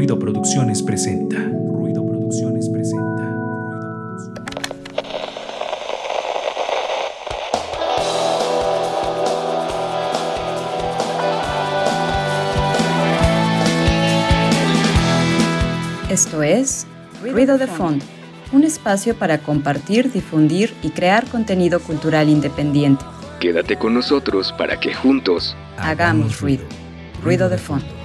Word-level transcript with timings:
Ruido 0.00 0.18
Producciones 0.18 0.82
presenta. 0.82 1.36
Ruido 1.36 2.06
Producciones 2.06 2.70
presenta. 2.70 3.22
Esto 16.08 16.42
es 16.42 16.86
Ruido 17.20 17.58
de 17.58 17.66
Fondo, 17.66 18.02
un 18.52 18.64
espacio 18.64 19.14
para 19.14 19.36
compartir, 19.36 20.10
difundir 20.10 20.72
y 20.82 20.88
crear 20.88 21.26
contenido 21.26 21.78
cultural 21.78 22.30
independiente. 22.30 23.04
Quédate 23.38 23.76
con 23.76 23.92
nosotros 23.92 24.54
para 24.56 24.80
que 24.80 24.94
juntos 24.94 25.54
Hagamos 25.76 26.40
ruido. 26.40 26.64
Ruido 27.22 27.50
de 27.50 27.58
fondo. 27.58 27.99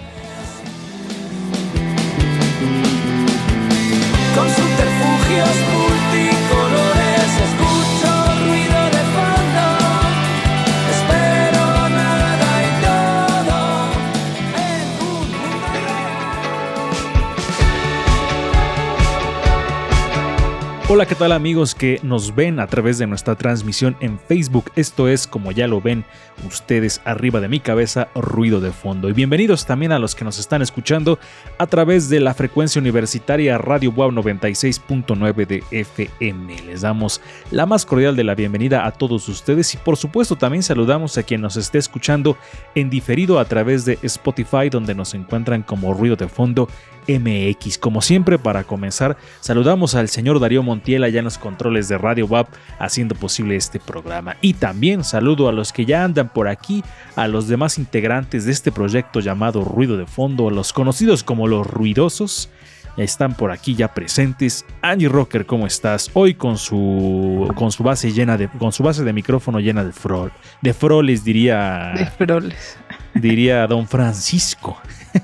Hola, 20.95 21.05
¿qué 21.05 21.15
tal 21.15 21.33
amigos 21.33 21.75
que 21.75 21.99
nos 22.03 22.33
ven 22.33 22.57
a 22.57 22.67
través 22.67 22.97
de 22.97 23.05
nuestra 23.05 23.35
transmisión 23.35 23.97
en 23.99 24.17
Facebook? 24.17 24.71
Esto 24.77 25.09
es, 25.09 25.27
como 25.27 25.51
ya 25.51 25.67
lo 25.67 25.81
ven 25.81 26.05
ustedes 26.47 27.01
arriba 27.03 27.41
de 27.41 27.49
mi 27.49 27.59
cabeza, 27.59 28.07
ruido 28.15 28.61
de 28.61 28.71
fondo. 28.71 29.09
Y 29.09 29.11
bienvenidos 29.11 29.65
también 29.65 29.91
a 29.91 29.99
los 29.99 30.15
que 30.15 30.23
nos 30.23 30.39
están 30.39 30.61
escuchando 30.61 31.19
a 31.57 31.67
través 31.67 32.07
de 32.07 32.21
la 32.21 32.33
frecuencia 32.33 32.79
universitaria 32.79 33.57
Radio 33.57 33.91
WAV 33.91 34.13
96.9 34.13 35.45
de 35.45 35.63
FM. 35.69 36.61
Les 36.61 36.79
damos 36.79 37.19
la 37.51 37.65
más 37.65 37.85
cordial 37.85 38.15
de 38.15 38.23
la 38.23 38.33
bienvenida 38.33 38.85
a 38.85 38.91
todos 38.91 39.27
ustedes 39.27 39.73
y 39.73 39.77
por 39.77 39.97
supuesto 39.97 40.37
también 40.37 40.63
saludamos 40.63 41.17
a 41.17 41.23
quien 41.23 41.41
nos 41.41 41.57
esté 41.57 41.77
escuchando 41.77 42.37
en 42.73 42.89
diferido 42.89 43.39
a 43.39 43.43
través 43.43 43.83
de 43.83 43.99
Spotify 44.01 44.69
donde 44.71 44.95
nos 44.95 45.13
encuentran 45.13 45.61
como 45.61 45.93
ruido 45.93 46.15
de 46.15 46.29
fondo 46.29 46.69
MX. 47.07 47.77
Como 47.77 48.01
siempre, 48.01 48.37
para 48.37 48.63
comenzar, 48.63 49.17
saludamos 49.39 49.95
al 49.95 50.09
señor 50.09 50.39
Darío 50.39 50.63
Montiel 50.63 51.03
allá 51.03 51.19
en 51.19 51.25
los 51.25 51.37
controles 51.37 51.87
de 51.87 51.97
Radio 51.97 52.25
WAP 52.25 52.47
haciendo 52.79 53.15
posible 53.15 53.55
este 53.55 53.79
programa. 53.79 54.37
Y 54.41 54.55
también 54.55 55.03
saludo 55.03 55.47
a 55.49 55.51
los 55.51 55.73
que 55.73 55.85
ya 55.85 56.03
andan 56.03 56.29
por 56.29 56.47
aquí, 56.47 56.83
a 57.15 57.27
los 57.27 57.47
demás 57.47 57.77
integrantes 57.77 58.45
de 58.45 58.51
este 58.51 58.71
proyecto 58.71 59.19
llamado 59.19 59.63
Ruido 59.63 59.97
de 59.97 60.05
Fondo, 60.05 60.49
a 60.49 60.51
los 60.51 60.73
conocidos 60.73 61.23
como 61.23 61.47
los 61.47 61.65
ruidosos. 61.65 62.49
Están 62.97 63.33
por 63.33 63.51
aquí 63.51 63.75
ya 63.75 63.93
presentes. 63.93 64.65
Angie 64.81 65.09
Rocker, 65.09 65.45
¿cómo 65.45 65.67
estás? 65.67 66.09
Hoy 66.13 66.33
con 66.35 66.57
su 66.57 67.51
con 67.55 67.69
su 67.71 67.83
base 67.83 68.11
llena 68.13 68.37
de 68.37 68.47
con 68.47 68.71
su 68.71 68.83
base 68.83 69.03
de 69.03 69.11
micrófono 69.11 69.59
llena 69.59 69.83
de 69.83 69.91
frol, 69.91 70.31
de 70.61 70.73
froles 70.73 71.25
diría 71.25 71.91
De 71.93 72.05
froles. 72.05 72.77
diría 73.13 73.67
Don 73.67 73.85
Francisco. 73.85 74.77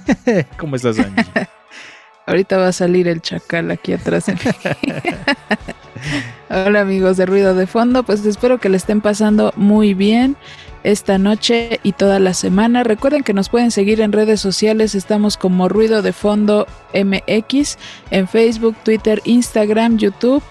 ¿Cómo 0.57 0.75
estás, 0.75 0.99
Angie? 0.99 1.23
Ahorita 2.25 2.57
va 2.57 2.67
a 2.67 2.73
salir 2.73 3.07
el 3.07 3.21
chacal 3.21 3.71
aquí 3.71 3.93
atrás. 3.93 4.25
Hola 6.49 6.81
amigos 6.81 7.17
de 7.17 7.25
Ruido 7.25 7.55
de 7.55 7.67
Fondo, 7.67 8.03
pues 8.03 8.25
espero 8.25 8.59
que 8.59 8.69
le 8.69 8.77
estén 8.77 9.01
pasando 9.01 9.53
muy 9.55 9.93
bien 9.93 10.35
esta 10.83 11.17
noche 11.17 11.79
y 11.83 11.93
toda 11.93 12.19
la 12.19 12.33
semana. 12.33 12.83
Recuerden 12.83 13.23
que 13.23 13.33
nos 13.33 13.49
pueden 13.49 13.71
seguir 13.71 14.01
en 14.01 14.11
redes 14.11 14.41
sociales, 14.41 14.95
estamos 14.95 15.37
como 15.37 15.69
Ruido 15.69 16.01
de 16.01 16.13
Fondo 16.13 16.67
MX 16.93 17.77
en 18.09 18.27
Facebook, 18.27 18.75
Twitter, 18.83 19.21
Instagram, 19.23 19.97
YouTube 19.97 20.43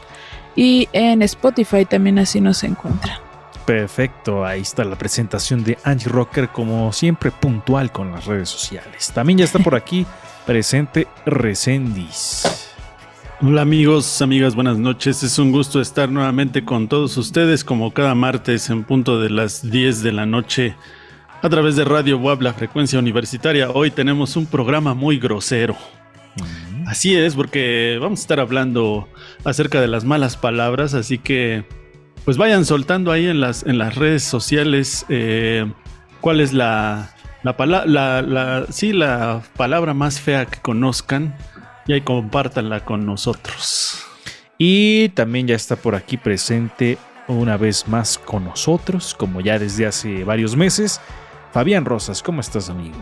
y 0.56 0.88
en 0.92 1.22
Spotify 1.22 1.84
también 1.84 2.18
así 2.18 2.40
nos 2.40 2.64
encuentran. 2.64 3.29
Perfecto, 3.70 4.44
ahí 4.44 4.62
está 4.62 4.82
la 4.82 4.98
presentación 4.98 5.62
de 5.62 5.78
Angie 5.84 6.08
Rocker, 6.08 6.48
como 6.48 6.92
siempre 6.92 7.30
puntual 7.30 7.92
con 7.92 8.10
las 8.10 8.26
redes 8.26 8.48
sociales. 8.48 9.12
También 9.14 9.38
ya 9.38 9.44
está 9.44 9.60
por 9.60 9.76
aquí 9.76 10.04
presente 10.44 11.06
Recendis. 11.24 12.72
Hola 13.40 13.62
amigos, 13.62 14.22
amigas, 14.22 14.56
buenas 14.56 14.76
noches. 14.76 15.22
Es 15.22 15.38
un 15.38 15.52
gusto 15.52 15.80
estar 15.80 16.10
nuevamente 16.10 16.64
con 16.64 16.88
todos 16.88 17.16
ustedes 17.16 17.62
como 17.62 17.92
cada 17.92 18.16
martes 18.16 18.68
en 18.70 18.82
punto 18.82 19.20
de 19.20 19.30
las 19.30 19.70
10 19.70 20.02
de 20.02 20.10
la 20.10 20.26
noche 20.26 20.74
a 21.40 21.48
través 21.48 21.76
de 21.76 21.84
Radio 21.84 22.18
WAB, 22.18 22.42
la 22.42 22.54
frecuencia 22.54 22.98
universitaria. 22.98 23.70
Hoy 23.70 23.92
tenemos 23.92 24.34
un 24.34 24.46
programa 24.46 24.94
muy 24.94 25.20
grosero. 25.20 25.76
Así 26.88 27.14
es, 27.14 27.36
porque 27.36 27.98
vamos 28.00 28.18
a 28.18 28.22
estar 28.22 28.40
hablando 28.40 29.08
acerca 29.44 29.80
de 29.80 29.86
las 29.86 30.04
malas 30.04 30.36
palabras, 30.36 30.92
así 30.94 31.18
que 31.18 31.64
pues 32.24 32.36
vayan 32.36 32.64
soltando 32.64 33.12
ahí 33.12 33.26
en 33.26 33.40
las, 33.40 33.64
en 33.64 33.78
las 33.78 33.94
redes 33.96 34.22
sociales 34.22 35.06
eh, 35.08 35.70
cuál 36.20 36.40
es 36.40 36.52
la, 36.52 37.10
la, 37.42 37.56
pala- 37.56 37.84
la, 37.86 38.22
la- 38.22 38.66
sí, 38.70 38.92
la 38.92 39.42
palabra 39.56 39.94
más 39.94 40.20
fea 40.20 40.46
que 40.46 40.58
conozcan 40.60 41.34
y 41.86 41.92
ahí 41.94 42.00
compártanla 42.02 42.84
con 42.84 43.06
nosotros. 43.06 44.04
Y 44.58 45.08
también 45.10 45.46
ya 45.46 45.54
está 45.56 45.76
por 45.76 45.94
aquí 45.94 46.16
presente 46.18 46.98
una 47.26 47.56
vez 47.56 47.88
más 47.88 48.18
con 48.18 48.44
nosotros, 48.44 49.14
como 49.14 49.40
ya 49.40 49.58
desde 49.58 49.86
hace 49.86 50.24
varios 50.24 50.54
meses, 50.56 51.00
Fabián 51.52 51.84
Rosas. 51.84 52.22
¿Cómo 52.22 52.40
estás, 52.40 52.68
amigo? 52.68 52.96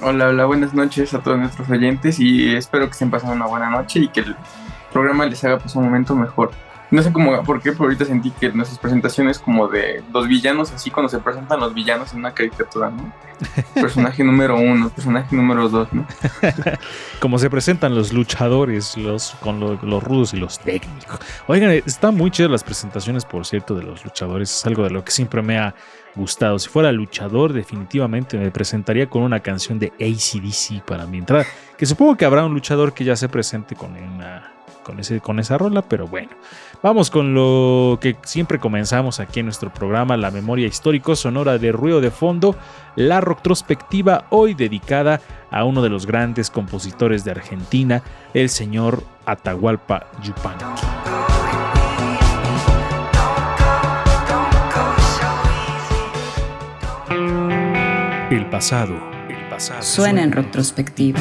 Hola, 0.00 0.28
hola, 0.28 0.46
buenas 0.46 0.72
noches 0.72 1.12
a 1.12 1.20
todos 1.20 1.38
nuestros 1.38 1.68
oyentes 1.68 2.18
y 2.18 2.54
espero 2.54 2.86
que 2.86 2.92
estén 2.92 3.10
pasando 3.10 3.34
una 3.34 3.46
buena 3.46 3.68
noche 3.68 4.00
y 4.00 4.08
que 4.08 4.20
el 4.20 4.34
programa 4.92 5.26
les 5.26 5.44
haga 5.44 5.58
pasar 5.58 5.78
un 5.82 5.84
momento 5.90 6.16
mejor. 6.16 6.52
No 6.90 7.02
sé 7.02 7.12
cómo, 7.12 7.42
por 7.44 7.62
qué, 7.62 7.70
pero 7.72 7.84
ahorita 7.84 8.04
sentí 8.04 8.30
que 8.32 8.50
nuestras 8.50 8.78
presentaciones 8.80 9.38
como 9.38 9.68
de 9.68 10.02
los 10.12 10.26
villanos, 10.26 10.72
así 10.72 10.90
cuando 10.90 11.08
se 11.08 11.18
presentan 11.20 11.60
los 11.60 11.72
villanos 11.72 12.12
en 12.12 12.18
una 12.18 12.32
caricatura, 12.34 12.90
¿no? 12.90 13.12
Personaje 13.74 14.24
número 14.24 14.56
uno, 14.58 14.90
personaje 14.90 15.34
número 15.36 15.68
dos, 15.68 15.88
¿no? 15.92 16.04
Como 17.20 17.38
se 17.38 17.48
presentan 17.48 17.94
los 17.94 18.12
luchadores, 18.12 18.96
los 18.96 19.30
con 19.40 19.60
lo- 19.60 19.78
los 19.82 20.02
rudos 20.02 20.34
y 20.34 20.36
los 20.38 20.58
técnicos. 20.58 21.18
Oigan, 21.46 21.70
están 21.70 22.16
muy 22.16 22.30
chidas 22.30 22.50
las 22.50 22.64
presentaciones, 22.64 23.24
por 23.24 23.46
cierto, 23.46 23.74
de 23.74 23.82
los 23.82 24.04
luchadores. 24.04 24.50
Es 24.54 24.66
algo 24.66 24.84
de 24.84 24.90
lo 24.90 25.04
que 25.04 25.10
siempre 25.12 25.42
me 25.42 25.58
ha 25.58 25.74
gustado. 26.16 26.58
Si 26.58 26.68
fuera 26.68 26.92
luchador, 26.92 27.52
definitivamente 27.52 28.36
me 28.36 28.50
presentaría 28.50 29.08
con 29.08 29.22
una 29.22 29.40
canción 29.40 29.78
de 29.78 29.92
ACDC 30.00 30.82
para 30.84 31.06
mi 31.06 31.18
entrada. 31.18 31.46
Que 31.78 31.86
supongo 31.86 32.16
que 32.16 32.24
habrá 32.24 32.44
un 32.44 32.52
luchador 32.52 32.92
que 32.92 33.04
ya 33.04 33.16
se 33.16 33.28
presente 33.28 33.74
con 33.76 33.92
una. 33.96 34.52
Con, 34.82 34.98
ese, 34.98 35.20
con 35.20 35.38
esa 35.38 35.56
rola, 35.58 35.82
pero 35.82 36.06
bueno, 36.08 36.30
vamos 36.82 37.10
con 37.10 37.34
lo 37.34 37.98
que 38.00 38.16
siempre 38.22 38.58
comenzamos 38.58 39.20
aquí 39.20 39.40
en 39.40 39.46
nuestro 39.46 39.72
programa, 39.72 40.16
la 40.16 40.30
memoria 40.30 40.66
histórico 40.66 41.16
sonora 41.16 41.58
de 41.58 41.72
ruido 41.72 42.00
de 42.00 42.10
fondo, 42.10 42.56
la 42.96 43.20
retrospectiva 43.20 44.26
hoy 44.30 44.54
dedicada 44.54 45.20
a 45.50 45.64
uno 45.64 45.82
de 45.82 45.88
los 45.88 46.06
grandes 46.06 46.50
compositores 46.50 47.24
de 47.24 47.32
Argentina, 47.32 48.02
el 48.34 48.48
señor 48.48 49.02
Atahualpa 49.26 50.06
Yupanqui. 50.22 50.64
El 58.30 58.46
pasado, 58.48 58.94
el 59.28 59.48
pasado. 59.48 59.82
Suena 59.82 60.22
en 60.22 60.30
retrospectiva. 60.30 61.18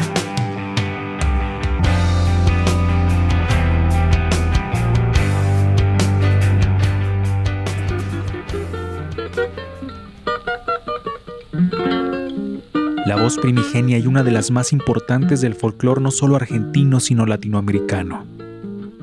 La 13.09 13.16
voz 13.16 13.40
primigenia 13.40 13.97
y 13.97 14.06
una 14.06 14.22
de 14.22 14.30
las 14.30 14.52
más 14.52 14.72
importantes 14.72 15.42
del 15.42 15.56
folclore 15.56 16.00
no 16.00 16.11
solo 16.11 16.35
argentino 16.35 17.00
sino 17.00 17.26
latinoamericano. 17.26 18.23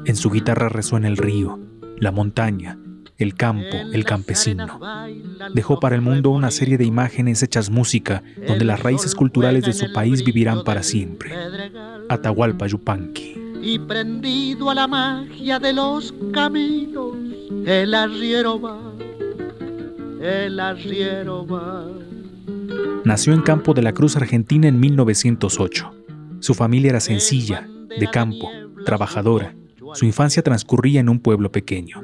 En 0.05 0.14
su 0.14 0.31
guitarra 0.31 0.69
resuena 0.69 1.08
el 1.08 1.17
río, 1.17 1.58
la 1.99 2.12
montaña, 2.12 2.79
el 3.19 3.35
campo, 3.35 3.76
el 3.93 4.05
campesino. 4.05 4.79
Dejó 5.53 5.81
para 5.81 5.97
el 5.97 6.03
mundo 6.03 6.31
una 6.31 6.53
serie 6.53 6.79
de 6.79 6.85
imágenes 6.85 7.43
hechas 7.43 7.69
música 7.69 8.23
donde 8.47 8.64
las 8.64 8.81
raíces 8.81 9.12
culturales 9.17 9.64
de 9.64 9.73
su 9.73 9.93
país 9.93 10.25
vivirán 10.25 10.62
para 10.62 10.85
siempre. 10.85 11.35
Atahualpa 12.08 12.69
Yupanqui. 12.69 13.35
y 13.61 13.81
prendido 13.81 14.70
a 14.70 14.76
la 14.76 14.87
magia 14.87 15.58
de 15.58 15.73
los 15.73 16.14
caminos, 16.32 17.17
el 17.67 17.93
arriero 17.93 18.61
va, 18.61 18.79
el 20.23 20.61
arriero 20.61 21.44
va. 21.44 21.97
Nació 23.05 23.32
en 23.32 23.43
Campo 23.43 23.73
de 23.75 23.82
la 23.82 23.93
Cruz, 23.93 24.17
Argentina 24.17 24.67
en 24.67 24.81
1908. 24.81 25.94
Su 26.40 26.55
familia 26.55 26.90
era 26.90 27.00
sencilla, 27.00 27.69
de 27.99 28.11
campo, 28.11 28.50
trabajadora. 28.84 29.55
Su 29.94 30.05
infancia 30.05 30.43
transcurría 30.43 31.00
en 31.00 31.08
un 31.08 31.20
pueblo 31.20 31.50
pequeño. 31.50 32.02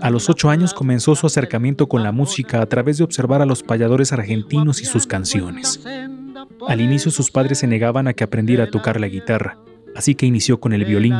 A 0.00 0.10
los 0.10 0.28
ocho 0.28 0.50
años 0.50 0.74
comenzó 0.74 1.14
su 1.14 1.26
acercamiento 1.26 1.88
con 1.88 2.02
la 2.02 2.12
música 2.12 2.60
a 2.60 2.66
través 2.66 2.98
de 2.98 3.04
observar 3.04 3.42
a 3.42 3.46
los 3.46 3.62
payadores 3.62 4.12
argentinos 4.12 4.80
y 4.82 4.84
sus 4.84 5.06
canciones. 5.06 5.80
Al 6.68 6.80
inicio 6.80 7.10
sus 7.10 7.30
padres 7.30 7.58
se 7.58 7.66
negaban 7.66 8.06
a 8.08 8.12
que 8.12 8.24
aprendiera 8.24 8.64
a 8.64 8.70
tocar 8.70 9.00
la 9.00 9.08
guitarra, 9.08 9.58
así 9.96 10.14
que 10.14 10.26
inició 10.26 10.60
con 10.60 10.72
el 10.72 10.84
violín, 10.84 11.16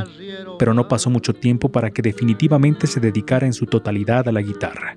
pero 0.58 0.74
no 0.74 0.86
pasó 0.88 1.10
mucho 1.10 1.34
tiempo 1.34 1.70
para 1.70 1.90
que 1.90 2.02
definitivamente 2.02 2.86
se 2.86 3.00
dedicara 3.00 3.46
en 3.46 3.52
su 3.52 3.66
totalidad 3.66 4.28
a 4.28 4.32
la 4.32 4.42
guitarra. 4.42 4.96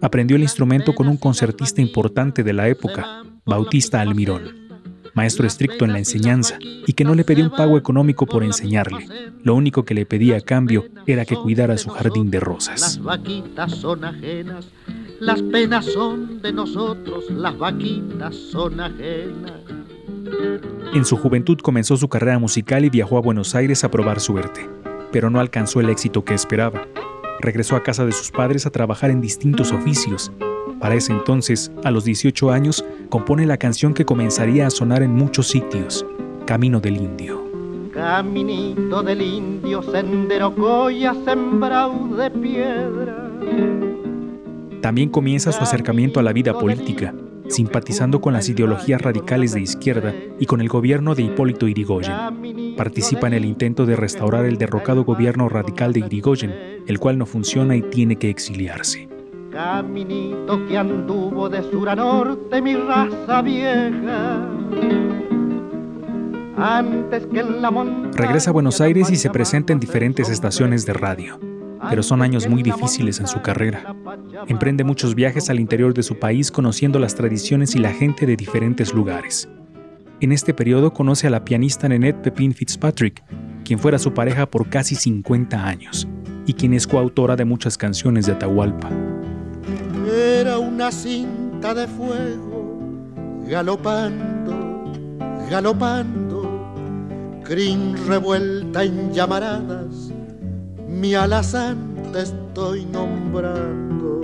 Aprendió 0.00 0.36
el 0.36 0.42
instrumento 0.42 0.94
con 0.94 1.08
un 1.08 1.16
concertista 1.16 1.80
importante 1.80 2.44
de 2.44 2.52
la 2.52 2.68
época, 2.68 3.24
Bautista 3.44 4.00
Almirón, 4.00 4.68
maestro 5.14 5.46
estricto 5.46 5.84
en 5.84 5.92
la 5.92 5.98
enseñanza 5.98 6.58
y 6.60 6.92
que 6.92 7.04
no 7.04 7.14
le 7.14 7.24
pedía 7.24 7.44
un 7.44 7.50
pago 7.50 7.76
económico 7.76 8.24
por 8.26 8.44
enseñarle. 8.44 9.06
Lo 9.42 9.54
único 9.54 9.84
que 9.84 9.94
le 9.94 10.06
pedía 10.06 10.36
a 10.36 10.40
cambio 10.40 10.84
era 11.06 11.24
que 11.24 11.34
cuidara 11.34 11.76
su 11.78 11.90
jardín 11.90 12.30
de 12.30 12.38
rosas. 12.38 12.80
Las 12.80 13.02
vaquitas 13.02 13.72
son 13.72 14.04
ajenas, 14.04 14.68
las 15.18 15.42
penas 15.42 15.84
son 15.86 16.40
de 16.40 16.52
nosotros, 16.52 17.24
las 17.30 17.58
vaquitas 17.58 18.36
son 18.36 18.80
ajenas. 18.80 19.52
En 20.94 21.04
su 21.04 21.16
juventud 21.16 21.58
comenzó 21.58 21.96
su 21.96 22.08
carrera 22.08 22.38
musical 22.38 22.84
y 22.84 22.90
viajó 22.90 23.18
a 23.18 23.22
Buenos 23.22 23.54
Aires 23.54 23.82
a 23.82 23.90
probar 23.90 24.20
suerte, 24.20 24.68
pero 25.10 25.30
no 25.30 25.40
alcanzó 25.40 25.80
el 25.80 25.90
éxito 25.90 26.24
que 26.24 26.34
esperaba. 26.34 26.86
Regresó 27.40 27.76
a 27.76 27.82
casa 27.82 28.04
de 28.04 28.12
sus 28.12 28.30
padres 28.30 28.66
a 28.66 28.70
trabajar 28.70 29.10
en 29.10 29.20
distintos 29.20 29.72
oficios. 29.72 30.32
Para 30.80 30.94
ese 30.94 31.12
entonces, 31.12 31.70
a 31.84 31.90
los 31.90 32.04
18 32.04 32.50
años, 32.50 32.84
compone 33.08 33.46
la 33.46 33.56
canción 33.56 33.94
que 33.94 34.04
comenzaría 34.04 34.66
a 34.66 34.70
sonar 34.70 35.02
en 35.02 35.14
muchos 35.14 35.48
sitios, 35.48 36.04
Camino 36.46 36.80
del 36.80 36.96
Indio. 36.96 37.48
Caminito 37.92 39.02
del 39.02 39.22
indio, 39.22 39.82
sendero 39.82 40.54
sembrado 41.24 42.16
de 42.16 42.30
piedra. 42.30 43.30
También 44.80 45.08
comienza 45.08 45.50
su 45.50 45.62
acercamiento 45.62 46.20
a 46.20 46.22
la 46.22 46.32
vida 46.32 46.56
política, 46.56 47.12
simpatizando 47.48 48.20
con 48.20 48.34
las 48.34 48.48
ideologías 48.48 49.02
radicales 49.02 49.52
de 49.52 49.62
izquierda 49.62 50.14
y 50.38 50.46
con 50.46 50.60
el 50.60 50.68
gobierno 50.68 51.16
de 51.16 51.22
Hipólito 51.22 51.66
Yrigoyen. 51.66 52.14
Participa 52.78 53.26
en 53.26 53.34
el 53.34 53.44
intento 53.44 53.86
de 53.86 53.96
restaurar 53.96 54.44
el 54.44 54.56
derrocado 54.56 55.04
gobierno 55.04 55.48
radical 55.48 55.92
de 55.92 56.02
Yrigoyen, 56.02 56.54
el 56.86 57.00
cual 57.00 57.18
no 57.18 57.26
funciona 57.26 57.74
y 57.74 57.82
tiene 57.82 58.14
que 58.14 58.30
exiliarse. 58.30 59.08
Caminito 59.50 60.64
que 60.68 60.78
anduvo 60.78 61.48
de 61.48 61.60
sur 61.72 61.88
a 61.88 61.96
norte 61.96 62.62
mi 62.62 62.76
raza 62.76 63.42
vieja. 63.42 64.46
Antes 66.56 67.26
que 67.26 67.40
en 67.40 67.60
la 67.60 67.70
montaña 67.72 68.12
Regresa 68.16 68.50
a 68.50 68.52
Buenos 68.52 68.80
Aires 68.80 69.10
y 69.10 69.16
se 69.16 69.28
presenta 69.28 69.72
en 69.72 69.80
diferentes 69.80 70.28
estaciones 70.28 70.86
de 70.86 70.92
radio, 70.92 71.40
pero 71.90 72.04
son 72.04 72.22
años 72.22 72.48
muy 72.48 72.62
difíciles 72.62 73.18
en 73.18 73.26
su 73.26 73.42
carrera. 73.42 73.96
Emprende 74.46 74.84
muchos 74.84 75.16
viajes 75.16 75.50
al 75.50 75.58
interior 75.58 75.94
de 75.94 76.04
su 76.04 76.20
país 76.20 76.52
conociendo 76.52 77.00
las 77.00 77.16
tradiciones 77.16 77.74
y 77.74 77.80
la 77.80 77.92
gente 77.92 78.24
de 78.24 78.36
diferentes 78.36 78.94
lugares. 78.94 79.48
En 80.20 80.32
este 80.32 80.52
periodo 80.52 80.92
conoce 80.92 81.28
a 81.28 81.30
la 81.30 81.44
pianista 81.44 81.88
Nenette 81.88 82.20
Pepin 82.20 82.52
Fitzpatrick, 82.52 83.22
quien 83.64 83.78
fuera 83.78 84.00
su 84.00 84.12
pareja 84.12 84.46
por 84.46 84.68
casi 84.68 84.96
50 84.96 85.64
años 85.64 86.08
y 86.44 86.54
quien 86.54 86.74
es 86.74 86.88
coautora 86.88 87.36
de 87.36 87.44
muchas 87.44 87.78
canciones 87.78 88.26
de 88.26 88.32
Atahualpa. 88.32 88.90
Era 90.12 90.58
una 90.58 90.90
cinta 90.90 91.72
de 91.72 91.86
fuego, 91.86 92.80
galopando, 93.48 94.92
galopando, 95.48 96.72
crin 97.44 97.94
revuelta 98.08 98.82
en 98.82 99.12
llamaradas, 99.12 100.12
mi 100.88 101.14
alazán 101.14 101.94
te 102.12 102.22
estoy 102.22 102.86
nombrando. 102.86 104.20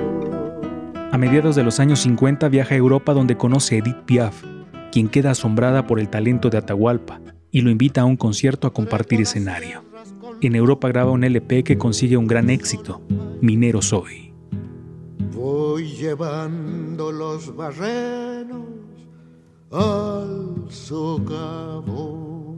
A 1.12 1.18
mediados 1.18 1.54
de 1.54 1.62
los 1.62 1.78
años 1.78 2.00
50 2.00 2.48
viaja 2.48 2.74
a 2.74 2.78
Europa 2.78 3.14
donde 3.14 3.36
conoce 3.36 3.76
a 3.76 3.78
Edith 3.78 4.02
Piaf, 4.06 4.53
quien 4.94 5.08
queda 5.08 5.32
asombrada 5.32 5.88
por 5.88 5.98
el 5.98 6.08
talento 6.08 6.50
de 6.50 6.58
Atahualpa 6.58 7.20
y 7.50 7.62
lo 7.62 7.70
invita 7.70 8.02
a 8.02 8.04
un 8.04 8.16
concierto 8.16 8.68
a 8.68 8.72
compartir 8.72 9.20
escenario. 9.20 9.82
En 10.40 10.54
Europa 10.54 10.86
graba 10.86 11.10
un 11.10 11.24
LP 11.24 11.64
que 11.64 11.76
consigue 11.76 12.16
un 12.16 12.28
gran 12.28 12.48
éxito, 12.48 13.02
Minero 13.40 13.82
Soy. 13.82 14.32
Voy 15.34 15.88
llevando 15.88 17.10
los 17.10 17.56
barrenos 17.56 18.68
al 19.72 20.64
socavón. 20.68 22.54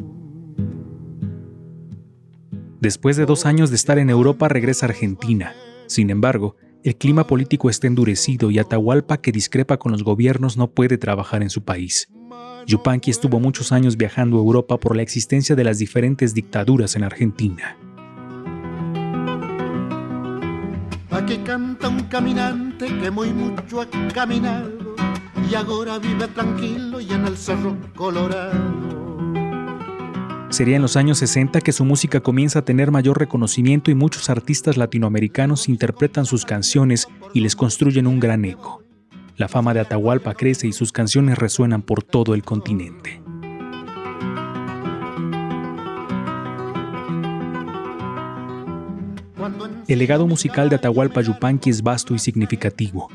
Después 2.82 3.16
de 3.16 3.24
dos 3.24 3.46
años 3.46 3.70
de 3.70 3.76
estar 3.76 3.98
en 3.98 4.10
Europa 4.10 4.50
regresa 4.50 4.84
a 4.84 4.90
Argentina. 4.90 5.54
Sin 5.86 6.10
embargo, 6.10 6.56
el 6.84 6.96
clima 6.96 7.26
político 7.26 7.70
está 7.70 7.86
endurecido 7.86 8.50
y 8.50 8.58
Atahualpa, 8.58 9.22
que 9.22 9.32
discrepa 9.32 9.78
con 9.78 9.92
los 9.92 10.04
gobiernos, 10.04 10.58
no 10.58 10.70
puede 10.72 10.98
trabajar 10.98 11.42
en 11.42 11.48
su 11.48 11.64
país. 11.64 12.10
Yupanqui 12.66 13.10
estuvo 13.10 13.38
muchos 13.38 13.70
años 13.72 13.96
viajando 13.96 14.36
a 14.36 14.40
Europa 14.40 14.78
por 14.78 14.96
la 14.96 15.02
existencia 15.02 15.54
de 15.54 15.64
las 15.64 15.78
diferentes 15.78 16.34
dictaduras 16.34 16.96
en 16.96 17.04
Argentina. 17.04 17.76
Aquí 21.10 21.38
canta 21.38 21.88
un 21.88 22.02
caminante 22.04 22.86
que 22.86 23.10
muy 23.10 23.32
mucho 23.32 23.80
ha 23.80 23.86
caminado 24.12 24.70
y 25.50 25.54
ahora 25.54 25.98
vive 25.98 26.28
tranquilo 26.28 27.00
y 27.00 27.10
en 27.12 27.26
el 27.26 27.36
cerro 27.36 27.76
colorado. 27.94 28.86
Sería 30.50 30.76
en 30.76 30.82
los 30.82 30.96
años 30.96 31.18
60 31.18 31.60
que 31.60 31.72
su 31.72 31.84
música 31.84 32.20
comienza 32.20 32.60
a 32.60 32.64
tener 32.64 32.90
mayor 32.90 33.18
reconocimiento 33.18 33.90
y 33.90 33.94
muchos 33.94 34.30
artistas 34.30 34.76
latinoamericanos 34.76 35.68
interpretan 35.68 36.24
sus 36.26 36.44
canciones 36.44 37.08
y 37.34 37.40
les 37.40 37.56
construyen 37.56 38.06
un 38.06 38.20
gran 38.20 38.44
eco. 38.44 38.85
La 39.36 39.48
fama 39.48 39.74
de 39.74 39.80
Atahualpa 39.80 40.32
crece 40.34 40.66
y 40.66 40.72
sus 40.72 40.92
canciones 40.92 41.38
resuenan 41.38 41.82
por 41.82 42.02
todo 42.02 42.34
el 42.34 42.42
continente. 42.42 43.20
El 49.88 49.98
legado 49.98 50.26
musical 50.26 50.70
de 50.70 50.76
Atahualpa 50.76 51.20
Yupanqui 51.20 51.68
es 51.68 51.82
vasto 51.82 52.14
y 52.14 52.18
significativo. 52.18 53.08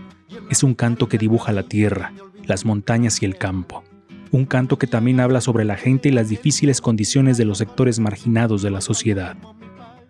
Es 0.49 0.61
un 0.61 0.75
canto 0.75 1.09
que 1.09 1.17
dibuja 1.17 1.51
la 1.51 1.63
tierra, 1.63 2.13
las 2.45 2.65
montañas 2.65 3.21
y 3.21 3.25
el 3.25 3.37
campo. 3.37 3.83
Un 4.31 4.45
canto 4.45 4.77
que 4.77 4.87
también 4.87 5.19
habla 5.19 5.41
sobre 5.41 5.65
la 5.65 5.75
gente 5.75 6.09
y 6.09 6.11
las 6.11 6.29
difíciles 6.29 6.81
condiciones 6.81 7.37
de 7.37 7.45
los 7.45 7.57
sectores 7.57 7.99
marginados 7.99 8.61
de 8.61 8.69
la 8.69 8.81
sociedad. 8.81 9.35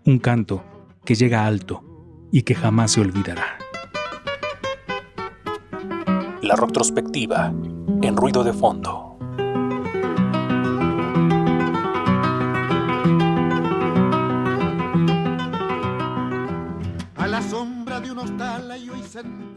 Un 0.06 0.20
canto 0.20 0.64
que 1.06 1.16
llega 1.16 1.48
alto 1.48 1.84
y 2.32 2.42
que 2.42 2.54
jamás 2.54 2.92
se 2.92 3.02
olvidará. 3.02 3.61
La 6.52 6.58
retrospectiva 6.58 7.54
en 8.02 8.18
ruido 8.18 8.44
de 8.44 8.52
fondo. 8.52 9.11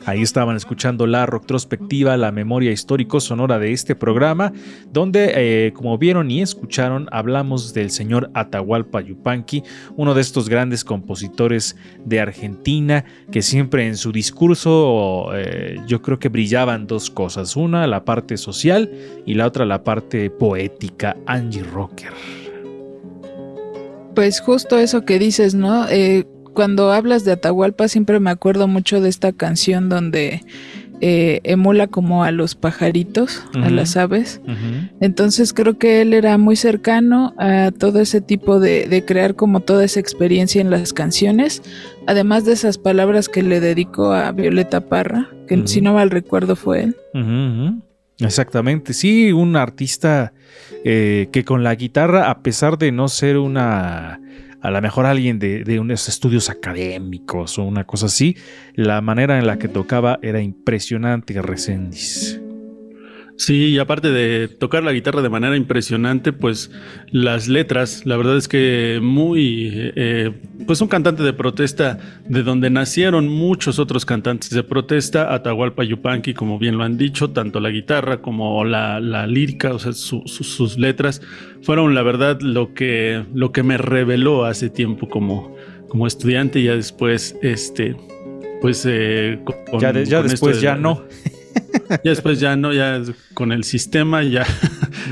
Ahí 0.07 0.23
estaban 0.23 0.57
escuchando 0.57 1.07
la 1.07 1.27
retrospectiva, 1.27 2.17
la 2.17 2.31
memoria 2.31 2.73
histórico 2.73 3.21
sonora 3.21 3.59
de 3.59 3.73
este 3.73 3.95
programa, 3.95 4.53
donde, 4.93 5.33
eh, 5.35 5.73
como 5.73 5.97
vieron 5.97 6.31
y 6.31 6.43
escucharon, 6.43 7.09
hablamos 7.11 7.73
del 7.73 7.91
señor 7.91 8.31
Atahualpa 8.35 9.01
Yupanqui, 9.01 9.63
uno 9.97 10.15
de 10.15 10.21
estos 10.21 10.49
grandes 10.49 10.85
compositores 10.85 11.77
de 12.05 12.21
Argentina, 12.21 13.05
que 13.31 13.43
siempre 13.43 13.87
en 13.87 13.97
su 13.97 14.13
discurso 14.13 15.31
eh, 15.35 15.81
yo 15.87 16.03
creo 16.03 16.19
que 16.19 16.29
brillaban 16.29 16.87
dos 16.87 17.11
cosas, 17.11 17.57
una 17.57 17.87
la 17.87 18.05
parte 18.05 18.37
social 18.37 18.91
y 19.25 19.35
la 19.35 19.47
otra 19.47 19.65
la 19.65 19.85
parte 19.85 20.31
poética, 20.31 21.17
Angie 21.27 21.63
Rocker. 21.63 22.13
Pues 24.15 24.41
justo 24.41 24.79
eso 24.79 25.05
que 25.05 25.19
dices, 25.19 25.55
¿no? 25.55 25.89
Eh, 25.89 26.25
cuando 26.55 26.93
hablas 26.93 27.25
de 27.25 27.33
Atahualpa 27.33 27.89
siempre 27.89 28.21
me 28.21 28.31
acuerdo 28.31 28.69
mucho 28.69 29.01
de 29.01 29.09
esta 29.09 29.33
canción 29.33 29.89
donde 29.89 30.43
eh, 31.01 31.41
emula 31.45 31.89
como 31.89 32.25
a 32.25 32.31
los 32.31 32.55
pajaritos, 32.55 33.45
a 33.55 33.69
las 33.69 33.97
aves. 33.97 34.41
Entonces 35.01 35.53
creo 35.53 35.77
que 35.77 36.01
él 36.01 36.15
era 36.15 36.39
muy 36.39 36.57
cercano 36.57 37.35
a 37.37 37.73
todo 37.73 38.01
ese 38.01 38.21
tipo 38.21 38.61
de, 38.61 38.87
de 38.89 39.05
crear 39.05 39.35
como 39.35 39.61
toda 39.61 39.85
esa 39.85 40.01
experiencia 40.01 40.61
en 40.61 40.71
las 40.71 40.93
canciones, 40.93 41.63
además 42.07 42.45
de 42.45 42.53
esas 42.53 42.79
palabras 42.79 43.29
que 43.29 43.43
le 43.43 43.61
dedicó 43.61 44.13
a 44.13 44.31
Violeta 44.33 44.89
Parra, 44.89 45.29
que 45.49 45.67
si 45.67 45.81
no 45.81 45.95
mal 45.95 46.11
recuerdo 46.11 46.57
fue 46.57 46.85
él. 46.85 46.97
Exactamente, 48.21 48.93
sí, 48.95 49.33
un 49.33 49.57
artista 49.57 50.33
eh, 50.85 51.29
que 51.33 51.45
con 51.45 51.65
la 51.65 51.75
guitarra, 51.75 52.31
a 52.31 52.39
pesar 52.39 52.79
de 52.79 52.93
no 52.93 53.09
ser 53.09 53.39
una, 53.39 54.21
a 54.65 54.71
lo 54.71 54.81
mejor 54.81 55.05
alguien 55.05 55.39
de, 55.39 55.79
unos 55.79 56.09
estudios 56.09 56.49
académicos 56.49 57.59
o 57.59 57.65
una 57.65 57.85
cosa 57.85 58.07
así, 58.07 58.35
la 58.75 59.03
manera 59.03 59.39
en 59.39 59.47
la 59.47 59.59
que 59.59 59.69
tocaba 59.69 60.19
era 60.23 60.41
impresionante, 60.41 61.41
Resendiz. 61.43 62.41
Sí, 63.37 63.71
y 63.71 63.79
aparte 63.79 64.13
de 64.13 64.47
tocar 64.47 64.85
la 64.85 64.93
guitarra 64.93 65.21
de 65.21 65.29
manera 65.29 65.57
impresionante, 65.57 66.33
pues 66.33 66.71
las 67.11 67.49
letras, 67.49 68.07
la 68.07 68.17
verdad 68.17 68.37
es 68.37 68.47
que 68.47 69.01
muy, 69.03 69.71
eh, 69.75 70.31
pues 70.69 70.81
un 70.81 70.87
cantante 70.87 71.25
de 71.25 71.33
protesta 71.33 71.99
de 72.29 72.45
donde 72.45 72.71
nacieron 72.71 73.27
muchos 73.29 73.81
otros 73.81 74.07
cantantes 74.07 74.51
de 74.51 74.63
protesta, 74.63 75.35
Atahualpa 75.35 75.83
Yupanqui, 75.83 76.33
como 76.33 76.61
bien 76.61 76.79
lo 76.79 76.85
han 76.85 76.97
dicho, 76.97 77.31
tanto 77.31 77.59
la 77.59 77.71
guitarra 77.71 78.23
como 78.23 78.65
la, 78.65 79.01
la 79.01 79.27
lírica, 79.27 79.75
o 79.75 79.81
sea, 79.81 79.93
su- 79.95 80.23
su- 80.27 80.45
sus 80.45 80.79
letras 80.79 81.21
fueron 81.63 81.93
la 81.97 82.03
verdad 82.03 82.41
lo 82.41 82.73
que, 82.73 83.25
lo 83.35 83.51
que 83.51 83.65
me 83.65 83.79
reveló 83.79 84.45
hace 84.45 84.71
tiempo 84.71 85.09
como, 85.09 85.57
como 85.89 86.07
estudiante 86.07 86.61
y 86.61 86.65
ya 86.67 86.77
después, 86.77 87.37
este, 87.43 87.97
pues 88.61 88.87
eh, 88.89 89.41
con- 89.45 89.81
ya 89.81 89.93
de- 89.93 90.05
ya 90.05 90.19
con 90.19 90.27
esto 90.27 90.31
después 90.47 90.57
de 90.59 90.63
ya 90.63 90.77
no. 90.77 91.03
ya 91.91 92.11
después 92.11 92.41
ya 92.41 92.57
no, 92.57 92.73
ya 92.73 93.01
con 93.35 93.53
el 93.53 93.65
sistema 93.65 94.23
ya 94.23 94.47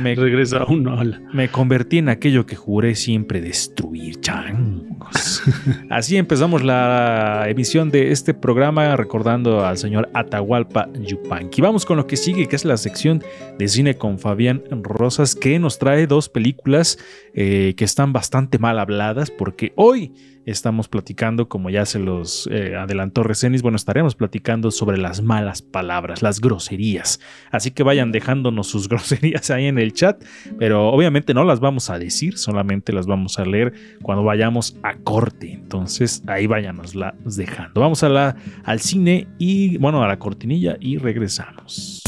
Me, 0.03 0.15
regresa 0.17 0.65
uno 0.67 0.99
a 0.99 1.05
la- 1.05 1.21
me 1.33 1.49
convertí 1.49 1.99
en 1.99 2.09
aquello 2.09 2.47
que 2.47 2.57
juré 2.57 2.95
siempre 2.95 3.41
destruir, 3.41 4.21
changos. 4.21 5.43
Así 5.91 6.17
empezamos 6.17 6.63
la 6.65 7.45
emisión 7.49 7.91
de 7.91 8.13
este 8.13 8.33
programa 8.35 8.97
recordando 8.97 9.65
al 9.67 9.77
señor 9.79 10.09
Atahualpa 10.15 10.89
Yupanqui. 10.95 11.61
Vamos 11.61 11.85
con 11.85 11.97
lo 11.97 12.07
que 12.07 12.17
sigue, 12.17 12.47
que 12.49 12.57
es 12.57 12.65
la 12.65 12.77
sección 12.77 13.23
de 13.59 13.69
cine 13.69 13.97
con 13.97 14.19
Fabián 14.19 14.63
Rosas, 14.83 15.35
que 15.35 15.59
nos 15.59 15.79
trae 15.79 16.07
dos 16.07 16.29
películas 16.29 16.99
eh, 17.35 17.75
que 17.77 17.85
están 17.85 18.13
bastante 18.13 18.59
mal 18.59 18.79
habladas, 18.79 19.31
porque 19.31 19.73
hoy 19.77 20.13
estamos 20.47 20.89
platicando, 20.89 21.49
como 21.49 21.71
ya 21.71 21.87
se 21.87 21.99
los 21.99 22.49
eh, 22.51 22.77
adelantó 22.77 23.23
Resenis, 23.23 23.63
bueno, 23.63 23.77
estaremos 23.77 24.15
platicando 24.15 24.71
sobre 24.71 24.99
las 24.99 25.23
malas 25.23 25.63
palabras, 25.63 26.23
las 26.23 26.41
groserías. 26.41 27.21
Así 27.51 27.71
que 27.71 27.83
vayan 27.83 28.13
dejándonos 28.13 28.67
sus 28.67 28.89
groserías 28.93 29.51
ahí 29.51 29.67
en 29.67 29.79
el 29.79 29.93
chat, 29.93 30.23
pero 30.59 30.89
obviamente 30.89 31.35
no 31.35 31.45
las 31.45 31.61
vamos 31.61 31.91
a 31.91 31.99
decir, 31.99 32.39
solamente 32.39 32.93
las 32.93 33.07
vamos 33.07 33.39
a 33.39 33.45
leer 33.45 33.73
cuando 34.03 34.25
vayamos 34.25 34.77
a 34.83 34.97
corte. 34.97 35.53
Entonces 35.53 36.23
ahí 36.27 36.47
váyanoslas 36.47 37.15
dejando. 37.25 37.81
Vamos 37.81 38.03
a 38.03 38.09
la, 38.09 38.37
al 38.65 38.81
cine 38.81 39.29
y, 39.39 39.79
bueno, 39.79 40.03
a 40.03 40.09
la 40.09 40.19
cortinilla 40.19 40.77
y 40.81 40.99
regresamos. 40.99 42.03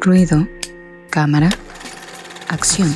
Ruido, 0.00 0.46
cámara, 1.10 1.50
acción. 2.48 2.88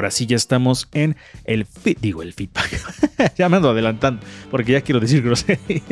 Ahora 0.00 0.10
sí 0.10 0.24
ya 0.24 0.36
estamos 0.36 0.88
en 0.92 1.14
el 1.44 1.66
feed, 1.66 1.98
digo 2.00 2.22
el 2.22 2.32
feedback. 2.32 3.34
ya 3.36 3.50
me 3.50 3.58
ando 3.58 3.68
adelantando 3.68 4.22
porque 4.50 4.72
ya 4.72 4.80
quiero 4.80 4.98
decir 4.98 5.22
grosería. 5.22 5.82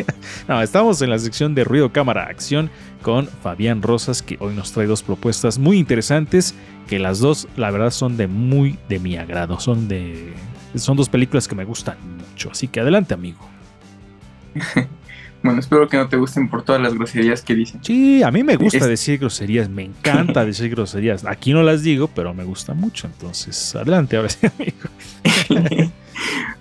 No, 0.49 0.63
estamos 0.63 1.03
en 1.03 1.11
la 1.11 1.19
sección 1.19 1.55
de 1.55 1.63
ruido, 1.63 1.93
cámara, 1.93 2.23
acción 2.23 2.71
con 3.03 3.27
Fabián 3.27 3.83
Rosas 3.83 4.23
que 4.23 4.39
hoy 4.41 4.55
nos 4.55 4.73
trae 4.73 4.87
dos 4.87 5.03
propuestas 5.03 5.59
muy 5.59 5.77
interesantes 5.77 6.55
que 6.89 6.99
las 6.99 7.19
dos 7.19 7.49
la 7.57 7.71
verdad 7.71 7.91
son 7.91 8.17
de 8.17 8.29
muy 8.29 8.79
de 8.89 8.99
mi 8.99 9.19
agrado. 9.19 9.61
Son 9.61 9.89
de 9.89 10.33
son 10.75 10.97
dos 10.97 11.11
películas 11.11 11.47
que 11.47 11.55
me 11.55 11.67
gustan 11.67 11.99
mucho. 12.17 12.51
Así 12.51 12.67
que 12.67 12.81
adelante 12.81 13.13
amigo. 13.13 13.47
Bueno, 15.43 15.61
espero 15.61 15.89
que 15.89 15.97
no 15.97 16.09
te 16.09 16.17
gusten 16.17 16.49
por 16.49 16.65
todas 16.65 16.81
las 16.83 16.95
groserías 16.95 17.43
que 17.43 17.55
dicen. 17.55 17.83
Sí, 17.85 18.23
a 18.23 18.31
mí 18.31 18.43
me 18.43 18.57
gusta 18.57 18.79
Es- 18.79 18.87
decir 18.89 19.19
groserías, 19.19 19.69
me 19.69 19.85
encanta 19.85 20.45
decir 20.47 20.69
groserías. 20.71 21.25
Aquí 21.25 21.53
no 21.53 21.63
las 21.63 21.83
digo, 21.83 22.09
pero 22.13 22.35
me 22.35 22.45
gusta 22.45 22.75
mucho. 22.75 23.07
Entonces, 23.07 23.75
adelante 23.77 24.17
ahora 24.17 24.29
sí, 24.29 24.47
amigo. 24.47 25.91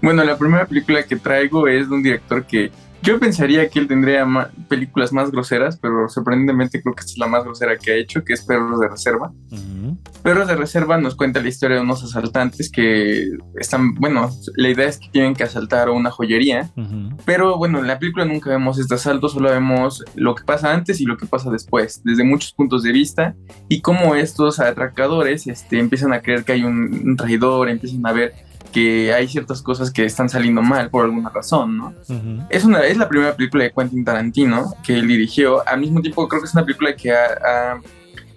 Bueno, 0.02 0.24
la 0.24 0.38
primera 0.38 0.66
película 0.68 1.02
que 1.04 1.16
traigo 1.16 1.68
es 1.68 1.90
de 1.90 1.96
un 1.96 2.04
director 2.04 2.46
que 2.46 2.70
yo 3.08 3.20
pensaría 3.20 3.70
que 3.70 3.80
él 3.80 3.88
tendría 3.88 4.26
ma- 4.26 4.50
películas 4.68 5.14
más 5.14 5.32
groseras, 5.32 5.78
pero 5.78 6.10
sorprendentemente 6.10 6.82
creo 6.82 6.94
que 6.94 7.00
esta 7.02 7.14
es 7.14 7.18
la 7.18 7.28
más 7.28 7.44
grosera 7.46 7.78
que 7.78 7.92
ha 7.92 7.96
hecho, 7.96 8.24
que 8.26 8.34
es 8.34 8.42
Perros 8.46 8.80
de 8.82 8.90
Reserva. 8.90 9.32
Ujú. 9.52 9.98
Perros 10.24 10.48
de 10.48 10.56
Reserva 10.56 10.98
nos 10.98 11.16
cuenta 11.16 11.42
la 11.42 11.48
historia 11.48 11.78
de 11.78 11.84
unos 11.84 12.04
asaltantes 12.04 12.70
que 12.70 13.30
están, 13.58 13.96
bueno, 13.96 14.30
la 14.56 14.70
idea 14.70 14.88
es 14.88 15.00
que 15.00 15.08
tienen 15.10 15.34
que 15.36 15.44
asaltar 15.44 15.90
una 15.90 16.12
joyería, 16.12 16.70
Ujú. 16.76 17.16
pero 17.26 17.58
bueno, 17.58 17.80
en 17.80 17.88
la 17.88 17.98
película 17.98 18.26
nunca 18.26 18.50
vemos 18.50 18.78
este 18.78 18.96
asalto, 18.96 19.30
solo 19.30 19.50
vemos 19.50 20.04
lo 20.16 20.36
que 20.36 20.44
pasa 20.44 20.74
antes 20.74 21.00
y 21.00 21.06
lo 21.06 21.16
que 21.18 21.26
pasa 21.28 21.50
después, 21.50 22.02
desde 22.04 22.24
muchos 22.26 22.52
puntos 22.54 22.84
de 22.84 22.92
vista, 22.92 23.36
y 23.70 23.80
cómo 23.82 24.16
estos 24.16 24.60
atracadores 24.60 25.48
este, 25.48 25.80
empiezan 25.80 26.12
a 26.14 26.22
creer 26.22 26.44
que 26.44 26.52
hay 26.52 26.64
un, 26.64 27.02
un 27.06 27.16
traidor, 27.16 27.70
empiezan 27.70 28.06
a 28.06 28.12
ver 28.12 28.34
que 28.78 29.12
hay 29.12 29.28
ciertas 29.28 29.64
cosas 29.64 29.90
que 29.90 30.06
están 30.06 30.30
saliendo 30.30 30.62
mal 30.62 30.92
por 30.92 31.06
alguna 31.06 31.30
razón, 31.30 31.78
¿no? 31.80 31.94
Ujú. 32.08 32.44
Es, 32.52 32.64
una, 32.64 32.82
es 32.82 32.96
la 32.96 33.10
primera 33.10 33.36
película 33.36 33.64
de 33.64 33.72
Quentin 33.72 34.06
Tarantino 34.06 34.76
que 34.86 34.94
él 34.94 35.08
dirigió. 35.08 35.68
Al 35.68 35.80
mismo 35.80 36.00
tiempo, 36.00 36.28
creo 36.28 36.42
que 36.42 36.48
es 36.48 36.54
una 36.54 36.64
película 36.64 36.96
que, 36.96 37.12
ha- 37.12 37.40
ha- 37.44 37.82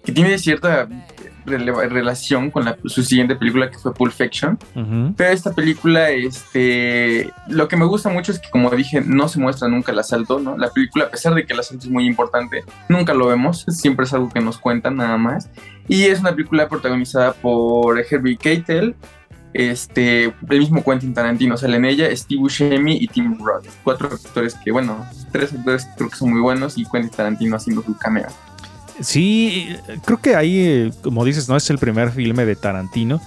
que 0.02 0.12
tiene 0.12 0.38
cierta 0.38 0.88
relación 1.44 2.50
con 2.50 2.64
la- 2.64 2.78
su 2.86 3.02
siguiente 3.02 3.36
película 3.36 3.70
que 3.70 3.76
fue 3.78 3.92
Pulp 3.92 4.12
Fiction. 4.12 4.58
Ujú. 4.74 5.14
Pero 5.14 5.30
esta 5.30 5.52
película, 5.52 6.08
este, 6.10 7.30
lo 7.48 7.68
que 7.68 7.76
me 7.76 7.84
gusta 7.84 8.08
mucho 8.08 8.32
es 8.32 8.38
que, 8.38 8.48
como 8.50 8.70
dije, 8.70 9.02
no 9.04 9.28
se 9.28 9.40
muestra 9.40 9.68
nunca 9.68 9.92
el 9.92 9.98
asalto, 9.98 10.38
¿no? 10.38 10.56
La 10.56 10.70
película, 10.70 11.04
a 11.04 11.10
pesar 11.10 11.34
de 11.34 11.44
que 11.44 11.52
el 11.52 11.60
asalto 11.60 11.84
es 11.84 11.90
muy 11.90 12.06
importante, 12.06 12.64
nunca 12.88 13.12
lo 13.14 13.26
vemos. 13.26 13.64
Siempre 13.68 14.04
es 14.06 14.12
algo 14.14 14.28
que 14.30 14.40
nos 14.40 14.56
cuentan 14.58 14.96
nada 14.96 15.16
más. 15.18 15.50
Y 15.88 16.04
es 16.04 16.20
una 16.20 16.30
película 16.34 16.68
protagonizada 16.68 17.32
por 17.34 17.98
Herbie 17.98 18.36
Keitel, 18.38 18.94
este, 19.52 20.24
el 20.24 20.58
mismo 20.58 20.84
Quentin 20.84 21.12
Tarantino 21.12 21.56
sale 21.56 21.76
en 21.76 21.84
ella, 21.84 22.16
Steve 22.16 22.40
Buscemi 22.40 22.96
y 22.96 23.08
Tim 23.08 23.38
Roth. 23.38 23.66
Cuatro 23.82 24.08
actores 24.08 24.54
que, 24.54 24.70
bueno, 24.70 25.04
tres 25.32 25.52
actores 25.52 25.84
que 25.84 25.90
creo 25.96 26.10
que 26.10 26.16
son 26.16 26.30
muy 26.30 26.40
buenos 26.40 26.78
y 26.78 26.84
Quentin 26.84 27.10
Tarantino 27.10 27.56
haciendo 27.56 27.82
su 27.82 27.96
cameo. 27.96 28.28
Sí, 29.00 29.76
creo 30.04 30.20
que 30.20 30.36
ahí, 30.36 30.92
como 31.02 31.24
dices, 31.24 31.48
no 31.48 31.56
es 31.56 31.68
el 31.70 31.78
primer 31.78 32.12
filme 32.12 32.44
de 32.44 32.56
Tarantino. 32.56 33.20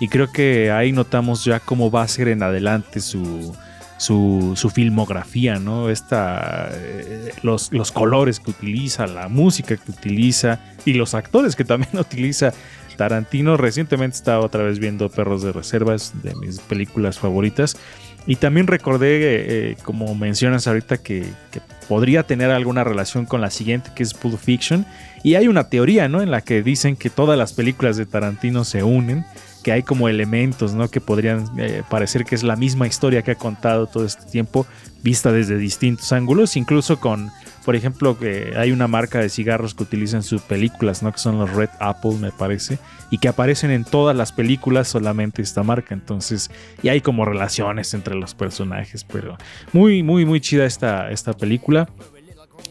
Y 0.00 0.08
creo 0.08 0.30
que 0.30 0.70
ahí 0.70 0.92
notamos 0.92 1.44
ya 1.44 1.60
cómo 1.60 1.90
va 1.90 2.02
a 2.02 2.08
ser 2.08 2.28
en 2.28 2.42
adelante 2.42 3.00
su, 3.00 3.54
su, 3.98 4.52
su 4.56 4.70
filmografía, 4.70 5.58
¿no? 5.58 5.90
Esta, 5.90 6.68
eh, 6.72 7.32
los, 7.42 7.72
los 7.72 7.92
colores 7.92 8.40
que 8.40 8.50
utiliza, 8.50 9.06
la 9.06 9.28
música 9.28 9.76
que 9.76 9.90
utiliza 9.90 10.60
y 10.84 10.94
los 10.94 11.14
actores 11.14 11.56
que 11.56 11.64
también 11.64 11.90
utiliza 11.98 12.52
Tarantino. 12.98 13.56
Recientemente 13.56 14.16
estaba 14.16 14.44
otra 14.44 14.64
vez 14.64 14.78
viendo 14.78 15.08
Perros 15.08 15.42
de 15.42 15.52
Reservas, 15.52 16.12
de 16.22 16.34
mis 16.34 16.58
películas 16.58 17.18
favoritas. 17.18 17.78
Y 18.26 18.36
también 18.36 18.66
recordé, 18.66 19.70
eh, 19.70 19.76
como 19.82 20.14
mencionas 20.14 20.66
ahorita, 20.66 20.98
que, 20.98 21.24
que 21.50 21.62
podría 21.88 22.24
tener 22.24 22.50
alguna 22.50 22.84
relación 22.84 23.24
con 23.24 23.40
la 23.40 23.50
siguiente, 23.50 23.90
que 23.94 24.02
es 24.02 24.12
Pulp 24.12 24.38
Fiction. 24.38 24.84
Y 25.22 25.36
hay 25.36 25.48
una 25.48 25.70
teoría, 25.70 26.08
¿no? 26.08 26.20
En 26.20 26.30
la 26.30 26.42
que 26.42 26.62
dicen 26.62 26.96
que 26.96 27.08
todas 27.08 27.38
las 27.38 27.54
películas 27.54 27.96
de 27.96 28.04
Tarantino 28.04 28.64
se 28.64 28.82
unen, 28.82 29.24
que 29.62 29.72
hay 29.72 29.82
como 29.82 30.10
elementos, 30.10 30.74
¿no? 30.74 30.90
Que 30.90 31.00
podrían 31.00 31.48
eh, 31.58 31.82
parecer 31.88 32.26
que 32.26 32.34
es 32.34 32.42
la 32.42 32.56
misma 32.56 32.86
historia 32.86 33.22
que 33.22 33.30
ha 33.30 33.36
contado 33.36 33.86
todo 33.86 34.04
este 34.04 34.26
tiempo, 34.26 34.66
vista 35.02 35.32
desde 35.32 35.56
distintos 35.56 36.12
ángulos, 36.12 36.56
incluso 36.56 37.00
con, 37.00 37.30
por 37.68 37.76
ejemplo, 37.76 38.18
que 38.18 38.54
hay 38.56 38.72
una 38.72 38.88
marca 38.88 39.18
de 39.20 39.28
cigarros 39.28 39.74
que 39.74 39.82
utilizan 39.82 40.22
sus 40.22 40.40
películas, 40.40 41.02
¿no? 41.02 41.12
Que 41.12 41.18
son 41.18 41.38
los 41.38 41.52
Red 41.52 41.68
Apple, 41.80 42.12
me 42.18 42.32
parece, 42.32 42.78
y 43.10 43.18
que 43.18 43.28
aparecen 43.28 43.70
en 43.70 43.84
todas 43.84 44.16
las 44.16 44.32
películas 44.32 44.88
solamente 44.88 45.42
esta 45.42 45.62
marca, 45.62 45.92
entonces, 45.92 46.50
y 46.82 46.88
hay 46.88 47.02
como 47.02 47.26
relaciones 47.26 47.92
entre 47.92 48.14
los 48.14 48.34
personajes, 48.34 49.04
pero 49.04 49.36
muy, 49.74 50.02
muy, 50.02 50.24
muy 50.24 50.40
chida 50.40 50.64
esta, 50.64 51.10
esta 51.10 51.34
película. 51.34 51.90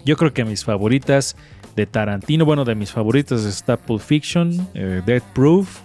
Yo 0.04 0.18
creo 0.18 0.34
que 0.34 0.44
mis 0.44 0.66
favoritas 0.66 1.36
de 1.76 1.86
Tarantino, 1.86 2.44
bueno, 2.44 2.66
de 2.66 2.74
mis 2.74 2.92
favoritas 2.92 3.46
está 3.46 3.78
Pulp 3.78 4.02
Fiction, 4.02 4.68
eh, 4.74 5.04
Death 5.06 5.26
Proof 5.36 5.78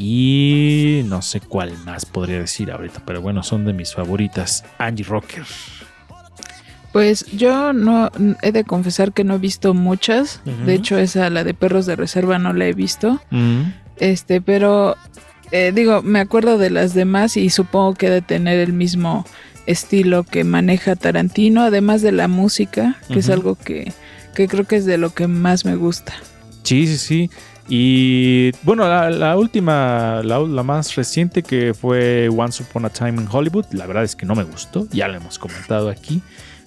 y 0.00 1.02
no 1.04 1.22
sé 1.22 1.38
cuál 1.38 1.78
más 1.84 2.04
podría 2.06 2.40
decir 2.40 2.72
ahorita, 2.72 3.04
pero 3.06 3.22
bueno, 3.22 3.44
son 3.44 3.64
de 3.64 3.72
mis 3.72 3.94
favoritas. 3.94 4.64
Angie 4.78 5.04
Rocker. 5.04 5.44
Pues 6.98 7.26
yo 7.30 7.72
no 7.72 8.10
he 8.42 8.50
de 8.50 8.64
confesar 8.64 9.12
que 9.12 9.22
no 9.22 9.36
he 9.36 9.38
visto 9.38 9.72
muchas. 9.72 10.40
De 10.66 10.74
hecho, 10.74 10.98
esa 10.98 11.30
la 11.30 11.44
de 11.44 11.54
perros 11.54 11.86
de 11.86 11.94
reserva 11.94 12.40
no 12.40 12.52
la 12.52 12.66
he 12.66 12.72
visto. 12.72 13.20
Mm, 13.30 13.62
Este, 13.98 14.40
pero 14.40 14.96
eh, 15.52 15.70
digo, 15.72 16.02
me 16.02 16.18
acuerdo 16.18 16.58
de 16.58 16.70
las 16.70 16.94
demás 16.94 17.36
y 17.36 17.50
supongo 17.50 17.94
que 17.94 18.10
de 18.10 18.20
tener 18.20 18.58
el 18.58 18.72
mismo 18.72 19.24
estilo 19.66 20.24
que 20.24 20.42
maneja 20.42 20.96
Tarantino, 20.96 21.62
además 21.62 22.02
de 22.02 22.10
la 22.10 22.26
música, 22.26 22.96
que 23.06 23.20
es 23.20 23.30
algo 23.30 23.54
que, 23.54 23.92
que 24.34 24.48
creo 24.48 24.64
que 24.64 24.74
es 24.74 24.84
de 24.84 24.98
lo 24.98 25.14
que 25.14 25.28
más 25.28 25.64
me 25.64 25.76
gusta. 25.76 26.14
Sí, 26.64 26.88
sí, 26.88 26.98
sí. 26.98 27.30
Y 27.70 28.50
bueno, 28.62 28.88
la, 28.88 29.10
la 29.10 29.36
última, 29.36 30.20
la, 30.24 30.38
la 30.40 30.62
más 30.62 30.94
reciente 30.96 31.42
que 31.42 31.74
fue 31.74 32.28
Once 32.28 32.62
Upon 32.62 32.86
a 32.86 32.90
Time 32.90 33.20
in 33.22 33.28
Hollywood, 33.30 33.66
la 33.72 33.86
verdad 33.86 34.04
es 34.04 34.16
que 34.16 34.24
no 34.26 34.34
me 34.34 34.42
gustó, 34.42 34.88
ya 34.90 35.06
lo 35.06 35.16
hemos 35.18 35.38
comentado 35.38 35.90
aquí. 35.90 36.22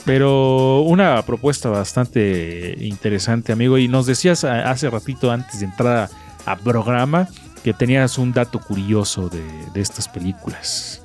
Pero 0.06 0.82
una 0.82 1.22
propuesta 1.24 1.70
bastante 1.70 2.76
interesante, 2.80 3.52
amigo. 3.52 3.78
Y 3.78 3.88
nos 3.88 4.06
decías 4.06 4.44
hace 4.44 4.90
ratito 4.90 5.32
antes 5.32 5.60
de 5.60 5.66
entrar 5.68 6.10
a, 6.46 6.52
a 6.52 6.56
programa 6.58 7.28
que 7.64 7.74
tenías 7.74 8.18
un 8.18 8.34
dato 8.34 8.60
curioso 8.60 9.30
de, 9.30 9.44
de 9.74 9.82
estas 9.82 10.08
películas. 10.08 11.02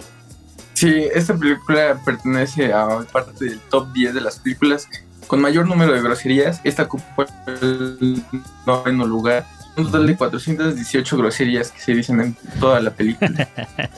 Sí, 0.72 1.08
esta 1.14 1.34
película 1.34 1.98
pertenece 2.04 2.72
a 2.72 3.00
parte 3.10 3.46
del 3.46 3.60
top 3.70 3.92
10 3.92 4.14
de 4.14 4.20
las 4.20 4.38
películas 4.38 4.88
con 5.26 5.40
mayor 5.40 5.66
número 5.66 5.92
de 5.92 6.02
groserías. 6.02 6.60
Esta 6.64 6.84
ocupó 6.84 7.24
el 7.46 8.22
noveno 8.66 9.06
lugar. 9.06 9.46
Un 9.76 9.84
total 9.86 10.06
de 10.06 10.16
418 10.16 11.16
groserías 11.18 11.70
que 11.70 11.80
se 11.80 11.94
dicen 11.94 12.20
en 12.20 12.36
toda 12.60 12.80
la 12.80 12.90
película. 12.90 13.48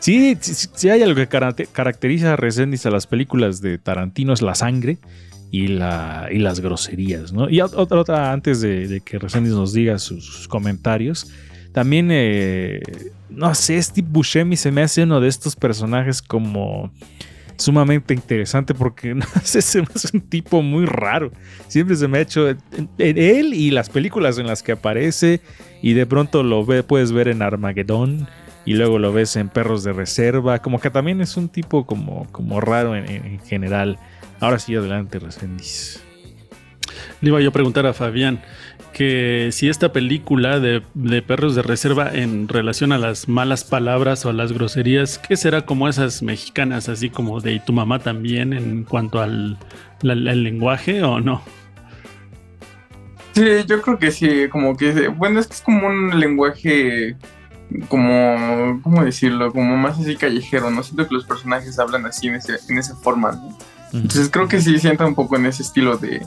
Sí, 0.00 0.36
sí, 0.40 0.68
sí 0.74 0.88
hay 0.88 1.02
algo 1.02 1.14
que 1.16 1.28
caracte- 1.28 1.68
caracteriza 1.70 2.32
a 2.32 2.36
Resendiz 2.36 2.86
a 2.86 2.90
las 2.90 3.06
películas 3.06 3.60
de 3.60 3.78
Tarantino 3.78 4.32
es 4.32 4.40
la 4.42 4.54
sangre 4.54 4.98
y, 5.50 5.68
la, 5.68 6.28
y 6.32 6.38
las 6.38 6.60
groserías, 6.60 7.32
¿no? 7.32 7.50
Y 7.50 7.58
ot- 7.58 7.74
otra, 7.76 7.98
otra 8.00 8.32
antes 8.32 8.60
de, 8.60 9.02
que 9.04 9.18
Resendiz 9.18 9.52
nos 9.52 9.72
diga 9.74 9.98
sus, 9.98 10.48
comentarios, 10.48 11.30
también, 11.72 12.08
eh, 12.10 12.80
no 13.28 13.54
sé, 13.54 13.80
Steve 13.82 14.08
Buscemi 14.10 14.56
se 14.56 14.72
me 14.72 14.82
hace 14.82 15.02
uno 15.02 15.20
de 15.20 15.28
estos 15.28 15.54
personajes 15.54 16.22
como 16.22 16.90
sumamente 17.56 18.14
interesante 18.14 18.72
porque 18.74 19.14
no 19.14 19.26
sé, 19.44 19.60
se 19.60 19.82
me 19.82 19.88
hace 19.94 20.16
un 20.16 20.22
tipo 20.22 20.62
muy 20.62 20.86
raro. 20.86 21.30
Siempre 21.68 21.94
se 21.94 22.08
me 22.08 22.18
ha 22.18 22.20
hecho 22.22 22.48
en 22.48 22.58
él 22.98 23.52
y 23.54 23.70
las 23.70 23.90
películas 23.90 24.38
en 24.38 24.46
las 24.46 24.62
que 24.62 24.72
aparece 24.72 25.40
y 25.82 25.92
de 25.92 26.06
pronto 26.06 26.42
lo 26.42 26.64
ve, 26.64 26.82
puedes 26.82 27.12
ver 27.12 27.28
en 27.28 27.42
Armageddon 27.42 28.26
y 28.70 28.74
luego 28.74 28.98
lo 29.00 29.12
ves 29.12 29.34
en 29.36 29.48
Perros 29.48 29.82
de 29.82 29.92
Reserva, 29.92 30.60
como 30.60 30.78
que 30.80 30.90
también 30.90 31.20
es 31.20 31.36
un 31.36 31.48
tipo 31.48 31.86
como, 31.86 32.26
como 32.30 32.60
raro 32.60 32.94
en, 32.94 33.10
en- 33.10 33.26
en 33.26 33.40
general. 33.40 33.98
Ahora 34.38 34.58
sí, 34.60 34.74
adelante, 34.76 35.18
Resendiz. 35.18 36.02
Le 37.20 37.28
iba 37.30 37.40
yo 37.40 37.48
a 37.48 37.52
preguntar 37.52 37.86
a 37.86 37.92
Fabián 37.92 38.40
que 38.92 39.48
si 39.52 39.68
esta 39.68 39.92
película 39.92 40.60
de, 40.60 40.82
de 40.94 41.22
perros 41.22 41.54
de 41.54 41.62
reserva 41.62 42.10
en 42.12 42.46
relación 42.48 42.92
a 42.92 42.98
las 42.98 43.28
malas 43.28 43.64
palabras 43.64 44.24
o 44.24 44.30
a 44.30 44.32
las 44.32 44.52
groserías, 44.52 45.18
¿qué 45.18 45.36
será 45.36 45.62
como 45.66 45.88
esas 45.88 46.22
mexicanas, 46.22 46.88
así 46.88 47.10
como 47.10 47.40
de 47.40 47.54
y 47.54 47.60
tu 47.60 47.72
mamá 47.72 47.98
también 47.98 48.52
en 48.52 48.84
cuanto 48.84 49.20
al, 49.20 49.58
la- 50.02 50.12
al 50.12 50.42
lenguaje 50.44 51.02
o 51.02 51.20
no? 51.20 51.42
Sí, 53.32 53.44
yo 53.66 53.80
creo 53.80 53.98
que 53.98 54.10
sí, 54.10 54.48
como 54.50 54.76
que, 54.76 55.08
bueno, 55.08 55.40
es 55.40 55.46
que 55.46 55.54
es 55.54 55.60
como 55.62 55.86
un 55.86 56.18
lenguaje, 56.18 57.16
como, 57.88 58.80
¿cómo 58.82 59.04
decirlo? 59.04 59.52
Como 59.52 59.76
más 59.76 59.98
así 59.98 60.16
callejero, 60.16 60.70
¿no? 60.70 60.82
Siento 60.82 61.06
que 61.08 61.14
los 61.14 61.24
personajes 61.24 61.78
hablan 61.78 62.06
así 62.06 62.28
en, 62.28 62.36
ese, 62.36 62.54
en 62.68 62.78
esa 62.78 62.94
forma, 62.96 63.32
¿no? 63.32 63.56
Entonces 63.92 64.28
creo 64.30 64.46
que 64.48 64.60
sí 64.60 64.78
sienta 64.78 65.04
un 65.06 65.14
poco 65.14 65.36
en 65.36 65.46
ese 65.46 65.62
estilo 65.62 65.96
de... 65.96 66.24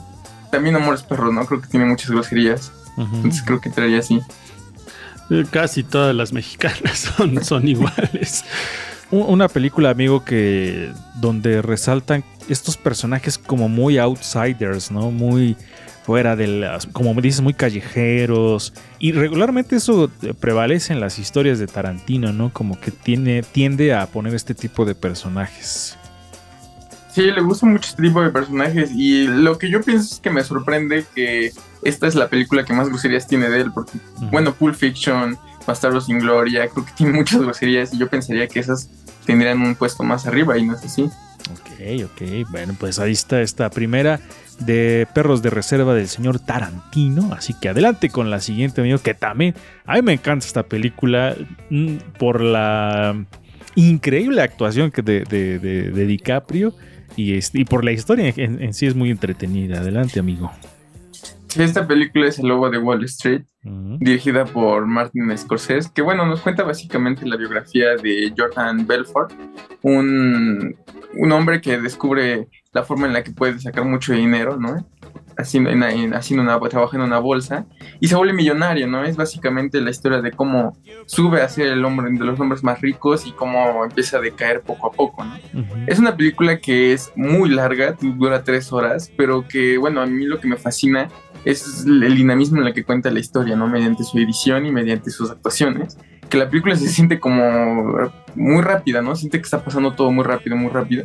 También 0.50 0.76
Amores 0.76 1.02
Perros, 1.02 1.32
¿no? 1.32 1.44
Creo 1.46 1.60
que 1.60 1.66
tiene 1.68 1.86
muchas 1.86 2.10
groserías, 2.10 2.70
entonces 2.96 3.42
creo 3.42 3.60
que 3.60 3.68
entraría 3.70 3.98
así. 3.98 4.20
Eh, 5.30 5.44
Casi 5.50 5.82
todas 5.82 6.14
las 6.14 6.32
mexicanas 6.32 6.98
son, 7.16 7.42
son 7.42 7.66
iguales. 7.66 8.44
Un- 9.10 9.24
Una 9.28 9.48
película, 9.48 9.90
amigo, 9.90 10.24
que 10.24 10.92
donde 11.16 11.60
resaltan 11.62 12.22
estos 12.48 12.76
personajes 12.76 13.38
como 13.38 13.68
muy 13.68 13.98
outsiders, 13.98 14.90
¿no? 14.90 15.10
Muy 15.10 15.56
fuera 16.04 16.36
de 16.36 16.46
las, 16.46 16.86
como 16.86 17.14
me 17.14 17.22
dices, 17.22 17.40
muy 17.40 17.54
callejeros. 17.54 18.74
Y 18.98 19.12
regularmente 19.12 19.76
eso 19.76 20.10
eh, 20.22 20.34
prevalece 20.38 20.92
en 20.92 21.00
las 21.00 21.18
historias 21.18 21.58
de 21.58 21.66
Tarantino, 21.66 22.32
¿no? 22.32 22.52
Como 22.52 22.78
que 22.78 22.90
tiene, 22.90 23.42
tiende 23.42 23.94
a 23.94 24.06
poner 24.06 24.34
este 24.34 24.54
tipo 24.54 24.84
de 24.84 24.94
personajes. 24.94 25.96
Sí, 27.10 27.22
le 27.22 27.40
gusta 27.40 27.66
mucho 27.66 27.88
este 27.88 28.02
tipo 28.02 28.20
de 28.20 28.30
personajes 28.30 28.90
y 28.92 29.26
lo 29.28 29.56
que 29.56 29.70
yo 29.70 29.80
pienso 29.80 30.14
es 30.14 30.20
que 30.20 30.30
me 30.30 30.42
sorprende 30.42 31.06
que 31.14 31.52
esta 31.82 32.08
es 32.08 32.16
la 32.16 32.28
película 32.28 32.64
que 32.64 32.72
más 32.72 32.88
groserías 32.88 33.28
tiene 33.28 33.48
de 33.48 33.60
él, 33.60 33.70
porque, 33.72 33.98
bueno, 34.32 34.52
Pulp 34.52 34.74
Fiction, 34.74 35.38
Bastardos 35.64 36.06
sin 36.06 36.18
Gloria, 36.18 36.68
creo 36.68 36.84
que 36.84 36.92
tiene 36.92 37.12
muchas 37.16 37.40
groserías 37.40 37.94
y 37.94 37.98
yo 37.98 38.08
pensaría 38.08 38.48
que 38.48 38.58
esas 38.58 38.90
tendrían 39.24 39.62
un 39.62 39.76
puesto 39.76 40.02
más 40.02 40.26
arriba 40.26 40.58
y 40.58 40.66
no 40.66 40.74
es 40.74 40.84
así. 40.84 41.04
Ok, 41.52 42.04
ok. 42.04 42.50
Bueno, 42.50 42.74
pues 42.78 42.98
ahí 42.98 43.12
está 43.12 43.40
esta 43.42 43.70
primera 43.70 44.18
de 44.60 45.06
Perros 45.14 45.42
de 45.42 45.50
Reserva 45.50 45.94
del 45.94 46.08
señor 46.08 46.38
Tarantino. 46.38 47.32
Así 47.32 47.54
que 47.54 47.68
adelante 47.70 48.08
con 48.10 48.30
la 48.30 48.40
siguiente, 48.40 48.80
amigo, 48.80 48.98
que 48.98 49.14
también 49.14 49.54
a 49.84 49.94
mí 49.94 50.02
me 50.02 50.12
encanta 50.12 50.46
esta 50.46 50.62
película 50.64 51.36
mm, 51.70 51.96
por 52.18 52.40
la 52.40 53.24
increíble 53.74 54.40
actuación 54.42 54.90
que 54.90 55.02
de, 55.02 55.24
de- 55.24 55.58
de- 55.58 55.90
de 55.90 56.06
DiCaprio 56.06 56.74
y, 57.16 57.34
este- 57.34 57.60
y 57.60 57.64
por 57.64 57.84
la 57.84 57.92
historia 57.92 58.32
en, 58.36 58.62
en 58.62 58.74
sí 58.74 58.86
es 58.86 58.94
muy 58.94 59.10
entretenida. 59.10 59.80
Adelante, 59.80 60.20
amigo. 60.20 60.50
Esta 61.56 61.86
película 61.86 62.26
es 62.26 62.40
El 62.40 62.48
Lobo 62.48 62.68
de 62.68 62.78
Wall 62.78 63.04
Street, 63.04 63.42
dirigida 64.00 64.44
por 64.44 64.86
Martin 64.86 65.36
Scorsese, 65.38 65.88
que 65.94 66.02
bueno, 66.02 66.26
nos 66.26 66.40
cuenta 66.40 66.64
básicamente 66.64 67.24
la 67.26 67.36
biografía 67.36 67.90
de 67.94 68.34
Jordan 68.36 68.84
Belfort, 68.88 69.32
un, 69.82 70.74
un 71.16 71.32
hombre 71.32 71.60
que 71.60 71.78
descubre 71.80 72.48
la 72.74 72.82
forma 72.82 73.06
en 73.06 73.12
la 73.14 73.22
que 73.22 73.30
puede 73.30 73.58
sacar 73.60 73.84
mucho 73.84 74.12
dinero, 74.12 74.56
¿no? 74.58 74.86
Haciendo, 75.36 75.70
en, 75.70 75.82
en- 75.82 76.14
haciendo 76.14 76.42
una, 76.44 76.60
trabaja 76.68 76.96
en 76.96 77.02
una 77.02 77.18
bolsa 77.18 77.66
y 77.98 78.06
se 78.08 78.14
vuelve 78.14 78.34
millonario, 78.34 78.86
¿no? 78.86 79.02
Es 79.04 79.16
básicamente 79.16 79.80
la 79.80 79.90
historia 79.90 80.20
de 80.20 80.30
cómo 80.32 80.76
sube 81.06 81.42
a 81.42 81.48
ser 81.48 81.68
el 81.68 81.84
hombre 81.84 82.08
de 82.10 82.24
los 82.24 82.38
hombres 82.38 82.62
más 82.62 82.80
ricos 82.80 83.26
y 83.26 83.32
cómo 83.32 83.84
empieza 83.84 84.18
a 84.18 84.20
decaer 84.20 84.60
poco 84.60 84.88
a 84.88 84.92
poco, 84.92 85.24
¿no? 85.24 85.34
Es 85.86 85.98
una 85.98 86.16
película 86.16 86.58
que 86.58 86.92
es 86.92 87.10
muy 87.16 87.48
larga, 87.48 87.96
dura 88.00 88.44
tres 88.44 88.72
horas, 88.72 89.10
pero 89.16 89.46
que, 89.48 89.76
bueno, 89.78 90.00
a 90.02 90.06
mí 90.06 90.24
lo 90.26 90.38
que 90.40 90.46
me 90.46 90.56
fascina 90.56 91.08
es 91.44 91.84
el 91.84 92.14
dinamismo 92.14 92.60
en 92.60 92.68
el 92.68 92.74
que 92.74 92.84
cuenta 92.84 93.10
la 93.10 93.18
historia, 93.20 93.56
¿no? 93.56 93.66
Mediante 93.66 94.04
su 94.04 94.18
edición 94.18 94.66
y 94.66 94.72
mediante 94.72 95.10
sus 95.10 95.30
actuaciones. 95.30 95.98
Que 96.28 96.38
la 96.38 96.48
película 96.48 96.74
se 96.74 96.88
siente 96.88 97.20
como 97.20 98.10
muy 98.34 98.62
rápida, 98.62 99.02
¿no? 99.02 99.14
Siente 99.14 99.38
que 99.38 99.44
está 99.44 99.62
pasando 99.62 99.92
todo 99.92 100.10
muy 100.10 100.24
rápido, 100.24 100.56
muy 100.56 100.70
rápido. 100.70 101.04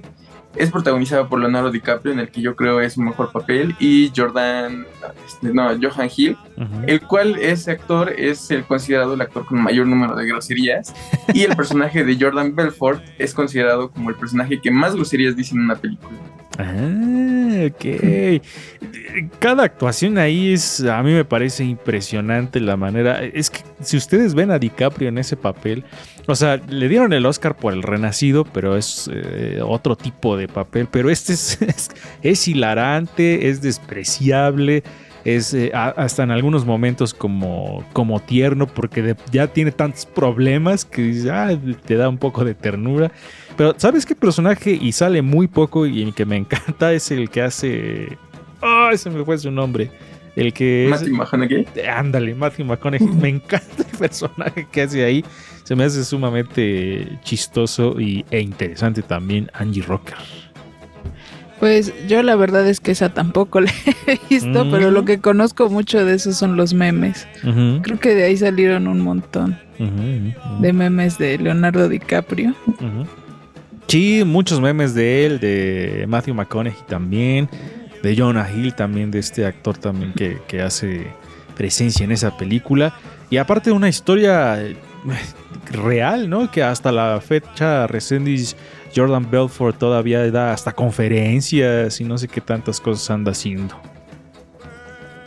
Es 0.59 0.71
protagonizada 0.71 1.29
por 1.29 1.39
Leonardo 1.39 1.71
DiCaprio, 1.71 2.11
en 2.11 2.19
el 2.19 2.29
que 2.29 2.41
yo 2.41 2.53
creo 2.57 2.81
es 2.81 2.93
su 2.93 3.01
mejor 3.01 3.31
papel, 3.31 3.77
y 3.79 4.11
Jordan, 4.13 4.85
este, 5.25 5.53
no, 5.53 5.69
Johan 5.81 6.09
Hill, 6.13 6.37
El 6.87 7.01
cual 7.01 7.37
ese 7.37 7.71
actor 7.71 8.13
es 8.17 8.51
el 8.51 8.65
considerado 8.65 9.13
el 9.13 9.21
actor 9.21 9.45
con 9.45 9.61
mayor 9.61 9.87
número 9.87 10.15
de 10.15 10.27
groserías 10.27 10.93
y 11.33 11.43
el 11.43 11.55
personaje 11.55 12.03
de 12.03 12.17
Jordan 12.19 12.53
Belfort 12.55 13.01
es 13.17 13.33
considerado 13.33 13.91
como 13.91 14.09
el 14.09 14.15
personaje 14.15 14.59
que 14.59 14.69
más 14.69 14.95
groserías 14.95 15.35
dice 15.35 15.55
en 15.55 15.61
una 15.61 15.75
película. 15.75 16.17
Ah, 16.61 17.67
ok. 17.67 18.41
Cada 19.39 19.63
actuación 19.63 20.17
ahí 20.17 20.51
es, 20.51 20.81
a 20.81 21.01
mí 21.01 21.13
me 21.13 21.23
parece 21.23 21.63
impresionante 21.63 22.59
la 22.59 22.75
manera. 22.75 23.23
Es 23.23 23.49
que 23.49 23.61
si 23.81 23.95
ustedes 23.95 24.33
ven 24.33 24.51
a 24.51 24.59
DiCaprio 24.59 25.07
en 25.07 25.17
ese 25.19 25.37
papel, 25.37 25.85
o 26.27 26.35
sea, 26.35 26.57
le 26.57 26.89
dieron 26.89 27.13
el 27.13 27.25
Oscar 27.25 27.55
por 27.55 27.71
el 27.71 27.81
Renacido, 27.81 28.43
pero 28.43 28.75
es 28.75 29.09
eh, 29.11 29.61
otro 29.63 29.95
tipo 29.95 30.35
de 30.35 30.49
papel. 30.49 30.89
Pero 30.91 31.09
este 31.09 31.31
es, 31.31 31.61
es, 31.61 31.91
es 32.21 32.47
hilarante, 32.49 33.47
es 33.49 33.61
despreciable. 33.61 34.83
Es 35.25 35.53
eh, 35.53 35.71
a- 35.73 35.89
hasta 35.89 36.23
en 36.23 36.31
algunos 36.31 36.65
momentos 36.65 37.13
como, 37.13 37.83
como 37.93 38.19
tierno 38.21 38.67
porque 38.67 39.01
de- 39.01 39.15
ya 39.31 39.47
tiene 39.47 39.71
tantos 39.71 40.05
problemas 40.05 40.85
que 40.85 41.23
ah, 41.31 41.51
te 41.85 41.95
da 41.95 42.07
un 42.09 42.17
poco 42.17 42.45
de 42.45 42.53
ternura. 42.55 43.11
Pero 43.57 43.73
¿sabes 43.77 44.05
qué 44.05 44.15
personaje 44.15 44.71
y 44.79 44.91
sale 44.93 45.21
muy 45.21 45.47
poco 45.47 45.85
y 45.85 46.01
el 46.01 46.13
que 46.13 46.25
me 46.25 46.37
encanta 46.37 46.93
es 46.93 47.11
el 47.11 47.29
que 47.29 47.41
hace... 47.41 48.17
¡Ay, 48.61 48.97
se 48.97 49.09
me 49.09 49.23
fue 49.25 49.37
su 49.37 49.51
nombre! 49.51 49.91
El 50.35 50.53
que 50.53 50.85
es... 50.85 50.91
Matthew 50.91 51.15
McConaughey. 51.15 51.65
Ándale, 51.93 52.35
Matthew 52.35 52.65
McConaughey. 52.65 53.07
Me 53.21 53.27
encanta 53.29 53.67
el 53.91 53.97
personaje 53.97 54.67
que 54.71 54.83
hace 54.83 55.03
ahí. 55.03 55.25
Se 55.63 55.75
me 55.75 55.83
hace 55.83 56.03
sumamente 56.05 57.19
chistoso 57.23 57.99
y, 57.99 58.23
e 58.31 58.39
interesante 58.39 59.01
también 59.01 59.49
Angie 59.53 59.83
Rocker. 59.83 60.15
Pues 61.59 61.93
yo 62.07 62.23
la 62.23 62.35
verdad 62.35 62.65
es 62.67 62.79
que 62.79 62.91
esa 62.91 63.13
tampoco 63.13 63.59
la 63.61 63.71
he 64.07 64.19
visto, 64.29 64.65
Mm. 64.65 64.71
pero 64.71 64.91
lo 64.91 65.03
que 65.05 65.19
conozco 65.19 65.69
mucho 65.69 66.05
de 66.05 66.15
eso 66.15 66.31
son 66.33 66.55
los 66.55 66.73
memes. 66.73 67.27
Creo 67.81 67.99
que 67.99 68.15
de 68.15 68.23
ahí 68.23 68.37
salieron 68.37 68.87
un 68.87 69.01
montón 69.01 69.57
de 70.59 70.73
memes 70.73 71.17
de 71.17 71.37
Leonardo 71.37 71.89
DiCaprio. 71.89 72.53
Sí, 73.87 74.23
muchos 74.25 74.61
memes 74.61 74.93
de 74.93 75.25
él, 75.25 75.39
de 75.39 76.05
Matthew 76.07 76.35
McConaughey 76.35 76.77
también, 76.87 77.49
de 78.03 78.15
Jonah 78.15 78.47
Hill 78.51 78.75
también, 78.75 79.09
de 79.09 79.19
este 79.19 79.45
actor 79.45 79.77
también 79.77 80.13
que, 80.13 80.37
que 80.47 80.61
hace 80.61 81.07
presencia 81.57 82.03
en 82.03 82.11
esa 82.11 82.37
película. 82.37 82.93
Y 83.31 83.37
aparte 83.37 83.71
una 83.71 83.89
historia 83.89 84.61
eh, 84.61 84.75
real, 85.71 86.29
¿no? 86.29 86.51
Que 86.51 86.61
hasta 86.63 86.91
la 86.91 87.19
fecha 87.19 87.87
Resendiz 87.87 88.55
Jordan 88.95 89.29
Belfort 89.29 89.77
todavía 89.77 90.29
da 90.31 90.53
hasta 90.53 90.71
conferencias 90.73 91.99
y 92.01 92.03
no 92.03 92.17
sé 92.17 92.27
qué 92.27 92.41
tantas 92.41 92.79
cosas 92.79 93.09
anda 93.09 93.31
haciendo. 93.31 93.75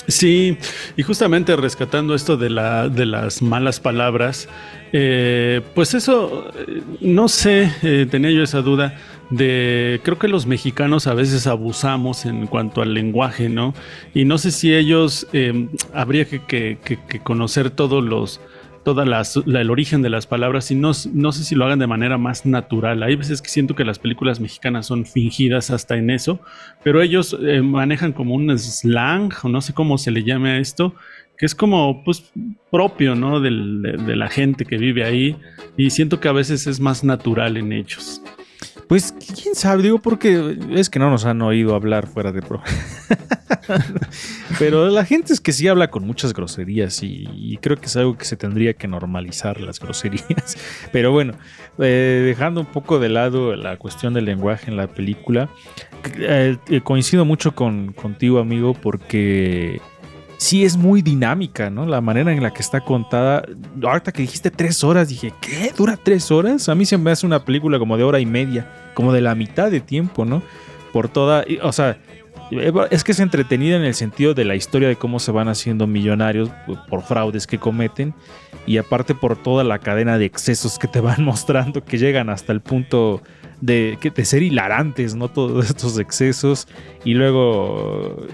Sí, 0.08 0.58
y 0.96 1.02
justamente 1.02 1.54
rescatando 1.54 2.14
esto 2.14 2.36
de, 2.36 2.50
la, 2.50 2.88
de 2.88 3.06
las 3.06 3.40
malas 3.40 3.78
palabras, 3.78 4.48
eh, 4.92 5.60
pues 5.74 5.94
eso, 5.94 6.50
eh, 6.56 6.82
no 7.00 7.28
sé, 7.28 7.72
eh, 7.82 8.06
tenía 8.10 8.30
yo 8.32 8.42
esa 8.42 8.62
duda 8.62 8.96
de, 9.30 10.00
creo 10.02 10.18
que 10.18 10.26
los 10.26 10.46
mexicanos 10.46 11.06
a 11.06 11.14
veces 11.14 11.46
abusamos 11.46 12.26
en 12.26 12.48
cuanto 12.48 12.82
al 12.82 12.94
lenguaje, 12.94 13.48
¿no? 13.48 13.74
Y 14.12 14.24
no 14.24 14.38
sé 14.38 14.50
si 14.50 14.74
ellos, 14.74 15.26
habría 15.94 16.26
que 16.26 16.78
conocer 17.22 17.70
todos 17.70 18.02
los, 18.02 18.40
toda 18.84 19.04
la- 19.04 19.22
el 19.46 19.70
origen 19.70 20.02
de 20.02 20.10
las 20.10 20.26
palabras 20.26 20.70
y 20.70 20.74
no, 20.74 20.90
no 21.12 21.32
sé 21.32 21.44
si 21.44 21.54
lo 21.54 21.64
hagan 21.64 21.78
de 21.78 21.86
manera 21.86 22.18
más 22.18 22.44
natural. 22.46 23.02
Hay 23.02 23.16
veces 23.16 23.40
que 23.40 23.48
siento 23.48 23.74
que 23.74 23.84
las 23.84 23.98
películas 23.98 24.40
mexicanas 24.40 24.86
son 24.86 25.06
fingidas 25.06 25.70
hasta 25.70 25.96
en 25.96 26.10
eso, 26.10 26.40
pero 26.82 27.00
ellos 27.02 27.36
eh, 27.42 27.62
manejan 27.62 28.12
como 28.12 28.34
un 28.34 28.56
slang, 28.58 29.30
o 29.42 29.48
no 29.48 29.60
sé 29.60 29.72
cómo 29.72 29.98
se 29.98 30.10
le 30.10 30.24
llame 30.24 30.50
a 30.50 30.58
esto, 30.58 30.94
que 31.38 31.46
es 31.46 31.54
como 31.54 32.02
pues 32.04 32.32
propio, 32.70 33.14
¿no? 33.14 33.40
Del- 33.40 33.82
de, 33.82 33.92
de 33.98 34.16
la 34.16 34.28
gente 34.28 34.64
que 34.64 34.76
vive 34.78 35.04
ahí 35.04 35.36
y 35.76 35.90
siento 35.90 36.20
que 36.20 36.28
a 36.28 36.32
veces 36.32 36.66
es 36.66 36.80
más 36.80 37.04
natural 37.04 37.56
en 37.56 37.72
ellos. 37.72 38.20
Pues 38.92 39.10
quién 39.12 39.54
sabe, 39.54 39.84
digo 39.84 40.00
porque 40.00 40.58
es 40.72 40.90
que 40.90 40.98
no 40.98 41.08
nos 41.08 41.24
han 41.24 41.40
oído 41.40 41.74
hablar 41.74 42.06
fuera 42.06 42.30
de 42.30 42.42
programa. 42.42 42.70
Pero 44.58 44.90
la 44.90 45.06
gente 45.06 45.32
es 45.32 45.40
que 45.40 45.54
sí 45.54 45.66
habla 45.66 45.88
con 45.88 46.06
muchas 46.06 46.34
groserías 46.34 47.02
y, 47.02 47.26
y 47.34 47.56
creo 47.56 47.78
que 47.78 47.86
es 47.86 47.96
algo 47.96 48.18
que 48.18 48.26
se 48.26 48.36
tendría 48.36 48.74
que 48.74 48.88
normalizar 48.88 49.62
las 49.62 49.80
groserías. 49.80 50.58
Pero 50.92 51.10
bueno, 51.10 51.32
eh, 51.78 52.22
dejando 52.26 52.60
un 52.60 52.66
poco 52.66 52.98
de 52.98 53.08
lado 53.08 53.56
la 53.56 53.78
cuestión 53.78 54.12
del 54.12 54.26
lenguaje 54.26 54.70
en 54.70 54.76
la 54.76 54.88
película, 54.88 55.48
eh, 56.18 56.58
eh, 56.68 56.80
coincido 56.82 57.24
mucho 57.24 57.54
con, 57.54 57.94
contigo 57.94 58.40
amigo 58.40 58.74
porque 58.74 59.80
sí 60.42 60.64
es 60.64 60.76
muy 60.76 61.02
dinámica, 61.02 61.70
¿no? 61.70 61.86
La 61.86 62.00
manera 62.00 62.32
en 62.32 62.42
la 62.42 62.52
que 62.52 62.62
está 62.62 62.80
contada. 62.80 63.44
Ahorita 63.80 64.10
que 64.10 64.22
dijiste 64.22 64.50
tres 64.50 64.82
horas, 64.82 65.08
dije, 65.08 65.32
¿qué? 65.40 65.72
¿Dura 65.76 65.96
tres 65.96 66.32
horas? 66.32 66.68
A 66.68 66.74
mí 66.74 66.84
se 66.84 66.98
me 66.98 67.12
hace 67.12 67.26
una 67.26 67.44
película 67.44 67.78
como 67.78 67.96
de 67.96 68.02
hora 68.02 68.18
y 68.18 68.26
media, 68.26 68.68
como 68.94 69.12
de 69.12 69.20
la 69.20 69.36
mitad 69.36 69.70
de 69.70 69.80
tiempo, 69.80 70.24
¿no? 70.24 70.42
Por 70.92 71.08
toda. 71.08 71.44
O 71.62 71.72
sea, 71.72 71.96
es 72.90 73.04
que 73.04 73.12
es 73.12 73.20
entretenida 73.20 73.76
en 73.76 73.84
el 73.84 73.94
sentido 73.94 74.34
de 74.34 74.44
la 74.44 74.56
historia 74.56 74.88
de 74.88 74.96
cómo 74.96 75.20
se 75.20 75.30
van 75.30 75.46
haciendo 75.46 75.86
millonarios 75.86 76.50
por 76.88 77.02
fraudes 77.02 77.46
que 77.46 77.58
cometen 77.58 78.12
y 78.66 78.78
aparte 78.78 79.14
por 79.14 79.40
toda 79.40 79.62
la 79.62 79.78
cadena 79.78 80.18
de 80.18 80.24
excesos 80.24 80.76
que 80.76 80.88
te 80.88 81.00
van 81.00 81.24
mostrando 81.24 81.84
que 81.84 81.98
llegan 81.98 82.30
hasta 82.30 82.52
el 82.52 82.60
punto 82.60 83.22
de, 83.62 83.96
de 84.14 84.24
ser 84.24 84.42
hilarantes, 84.42 85.14
¿no? 85.14 85.28
Todos 85.28 85.64
estos 85.70 85.98
excesos 85.98 86.68
y 87.04 87.14
luego 87.14 88.26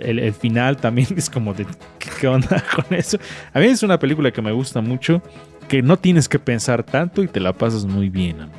el, 0.00 0.20
el 0.20 0.32
final 0.32 0.76
también 0.76 1.08
es 1.16 1.28
como 1.28 1.52
de 1.54 1.66
¿qué, 1.98 2.10
qué 2.20 2.28
onda 2.28 2.62
con 2.76 2.96
eso? 2.96 3.18
A 3.52 3.58
mí 3.58 3.66
es 3.66 3.82
una 3.82 3.98
película 3.98 4.30
que 4.30 4.42
me 4.42 4.52
gusta 4.52 4.80
mucho, 4.80 5.20
que 5.66 5.82
no 5.82 5.96
tienes 5.96 6.28
que 6.28 6.38
pensar 6.38 6.84
tanto 6.84 7.22
y 7.22 7.28
te 7.28 7.40
la 7.40 7.52
pasas 7.52 7.84
muy 7.86 8.08
bien, 8.10 8.42
amigo. 8.42 8.58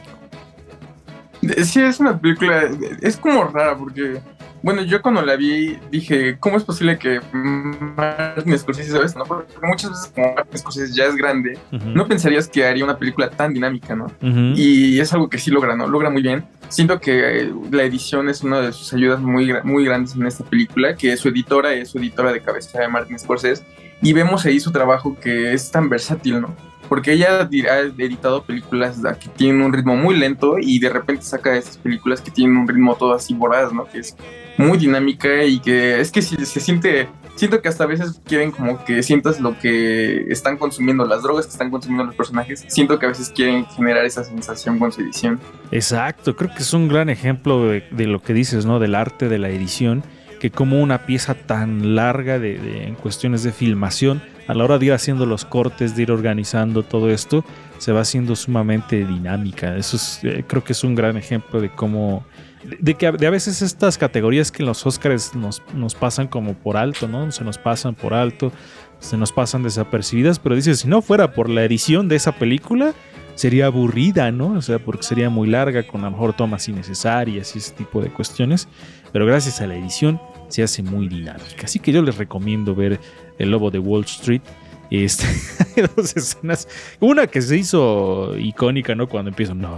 Sí, 1.63 1.79
es 1.79 1.99
una 1.99 2.19
película, 2.19 2.63
es 3.01 3.17
como 3.17 3.43
rara 3.43 3.77
porque, 3.77 4.19
bueno, 4.65 4.82
yo 4.82 4.99
cuando 5.04 5.21
la 5.21 5.36
vi 5.36 5.78
dije, 5.91 6.38
¿cómo 6.39 6.58
es 6.58 6.63
posible 6.63 6.97
que 6.97 7.21
Martin 7.32 8.58
Scorsese 8.58 8.89
sabe 8.91 9.06
esto, 9.06 9.19
no? 9.19 9.25
Porque 9.25 9.54
muchas 9.62 9.91
veces 9.91 10.12
como 10.15 10.34
Martin 10.34 10.58
Scorsese 10.58 10.91
ya 10.95 11.06
es 11.06 11.15
grande, 11.15 11.60
Ujú. 11.71 11.89
no 11.91 12.08
pensarías 12.08 12.47
que 12.47 12.65
haría 12.65 12.84
una 12.84 12.97
película 12.97 13.30
tan 13.30 13.54
dinámica, 13.54 13.95
¿no? 13.95 14.06
Ujú. 14.06 14.54
Y 14.56 14.99
es 14.99 15.13
algo 15.13 15.30
que 15.30 15.38
sí 15.38 15.51
logra, 15.51 15.75
¿no? 15.75 15.86
Logra 15.88 16.10
muy 16.10 16.23
bien. 16.23 16.45
Siento 16.69 16.99
que 16.99 17.54
la 17.69 17.84
edición 17.84 18.28
es 18.28 18.41
una 18.41 18.60
de 18.60 18.73
sus 18.73 18.91
ayudas 18.91 19.19
muy, 19.19 19.54
muy 19.63 19.86
grandes 19.86 20.15
en 20.15 20.25
esta 20.25 20.43
película, 20.43 20.95
que 20.95 21.15
su 21.15 21.30
editora 21.30 21.71
es 21.73 21.89
su 21.89 21.99
editora 21.99 22.34
de 22.34 22.41
cabecera 22.41 22.86
de 22.86 22.89
Martin 22.89 23.19
Scorsese, 23.19 23.63
y 24.01 24.13
vemos 24.13 24.47
ahí 24.47 24.60
su 24.60 24.71
trabajo 24.71 25.15
que 25.21 25.54
es 25.54 25.69
tan 25.69 25.89
versátil, 25.89 26.41
¿no? 26.41 26.56
Porque 26.89 27.13
ella 27.13 27.41
ha 27.41 27.80
editado 27.80 28.43
películas 28.43 28.99
que 29.19 29.30
tienen 29.30 29.62
un 29.62 29.73
ritmo 29.73 29.95
muy 29.95 30.15
lento 30.17 30.58
y 30.60 30.80
de 30.80 30.89
repente 30.89 31.23
saca 31.23 31.56
estas 31.56 31.78
películas 31.78 32.21
que 32.21 32.32
tienen 32.32 32.58
un 32.58 32.67
ritmo 32.67 32.95
todo 32.95 33.13
así 33.13 33.36
voraz, 33.36 33.71
¿no? 33.71 33.86
Que 33.86 33.99
es 33.99 34.15
muy 34.57 34.77
dinámica 34.77 35.43
y 35.43 35.59
que 35.59 35.99
es 35.99 36.11
que 36.11 36.21
si 36.21 36.35
se 36.45 36.59
siente, 36.59 37.07
siento 37.35 37.61
que 37.61 37.67
hasta 37.67 37.83
a 37.83 37.87
veces 37.87 38.21
quieren 38.25 38.51
como 38.51 38.83
que 38.85 39.03
sientas 39.03 39.39
lo 39.41 39.57
que 39.59 40.25
están 40.29 40.57
consumiendo, 40.57 41.05
las 41.05 41.23
drogas 41.23 41.45
que 41.45 41.51
están 41.51 41.69
consumiendo 41.69 42.05
los 42.05 42.15
personajes, 42.15 42.63
siento 42.67 42.97
que 42.99 43.05
a 43.05 43.09
veces 43.09 43.29
quieren 43.35 43.65
generar 43.65 44.05
esa 44.05 44.23
sensación 44.23 44.79
con 44.79 44.91
su 44.91 45.01
edición. 45.01 45.39
Exacto, 45.71 46.35
creo 46.35 46.49
que 46.51 46.63
es 46.63 46.73
un 46.73 46.87
gran 46.87 47.09
ejemplo 47.09 47.67
de, 47.69 47.83
lo 48.07 48.21
que 48.21 48.33
dices, 48.33 48.65
¿no? 48.65 48.79
Del 48.79 48.95
arte 48.95 49.27
de 49.29 49.37
la 49.39 49.49
edición, 49.49 50.03
que 50.39 50.51
como 50.51 50.81
una 50.81 51.05
pieza 51.05 51.33
tan 51.33 51.95
larga 51.95 52.39
de, 52.39 52.57
de- 52.57 52.83
en 52.87 52.95
cuestiones 52.95 53.43
de 53.43 53.51
filmación, 53.51 54.21
a 54.47 54.53
la 54.53 54.63
hora 54.63 54.77
de 54.77 54.85
ir 54.85 54.93
haciendo 54.93 55.25
los 55.25 55.43
cortes, 55.43 55.95
de 55.95 56.03
ir 56.03 56.11
organizando 56.11 56.83
todo 56.83 57.09
esto, 57.09 57.43
se 57.79 57.91
va 57.91 58.01
haciendo 58.01 58.35
sumamente 58.35 59.03
dinámica. 59.03 59.75
Eso 59.75 59.97
es, 59.97 60.19
eh, 60.23 60.43
creo 60.47 60.63
que 60.63 60.73
es 60.73 60.83
un 60.83 60.93
gran 60.93 61.17
ejemplo 61.17 61.59
de 61.59 61.69
cómo, 61.71 62.23
de, 62.80 62.95
que 62.95 63.08
a, 63.08 63.12
de 63.12 63.28
a 63.28 63.30
veces 63.30 63.62
estas 63.62 63.97
categorías 63.97 64.51
que 64.51 64.63
en 64.63 64.67
los 64.67 64.86
Oscars 64.86 65.36
nos, 65.36 65.62
nos 65.73 65.95
pasan 65.95 66.28
como 66.28 66.54
por 66.54 66.78
alto, 66.78 67.08
¿no? 67.08 67.32
Se 67.32 67.43
nos 67.43 67.58
pasan 67.58 67.95
por 67.95 68.13
alto, 68.13 68.51
se 68.99 69.17
nos 69.17 69.32
pasan 69.32 69.63
desapercibidas, 69.63 70.39
pero 70.39 70.56
dices, 70.56 70.80
si 70.80 70.88
no 70.88 71.01
fuera 71.01 71.34
por 71.34 71.49
la 71.49 71.63
edición 71.63 72.08
de 72.08 72.15
esa 72.15 72.34
película, 72.34 72.93
sería 73.36 73.67
aburrida, 73.67 74.32
¿no? 74.32 74.54
O 74.54 74.62
sea, 74.62 74.80
porque 74.80 75.04
sería 75.04 75.30
muy 75.30 75.47
larga, 75.47 75.84
con 75.84 76.01
a 76.01 76.06
lo 76.06 76.12
mejor 76.12 76.34
tomas 76.34 76.67
innecesarias 76.67 77.56
y 77.56 77.60
ese 77.60 77.71
tipo 77.73 78.01
de 78.01 78.10
cuestiones. 78.10 78.67
Pero 79.12 79.25
gracias 79.25 79.62
a 79.62 79.67
la 79.67 79.75
edición 79.75 80.19
se 80.47 80.63
hace 80.63 80.82
muy 80.82 81.08
dinámica. 81.08 81.63
Así 81.63 81.80
que 81.80 81.91
yo 81.91 82.01
les 82.01 82.17
recomiendo 82.17 82.75
ver 82.75 82.99
El 83.38 83.51
Lobo 83.51 83.71
de 83.71 83.80
Wall 83.80 84.06
Street. 84.06 84.41
Este, 84.91 85.25
dos 85.95 86.15
escenas. 86.15 86.67
Una 86.99 87.28
que 87.28 87.41
se 87.41 87.58
hizo 87.58 88.38
icónica, 88.38 88.95
¿no? 88.95 89.08
Cuando 89.08 89.30
empiezan. 89.30 89.60
No. 89.60 89.78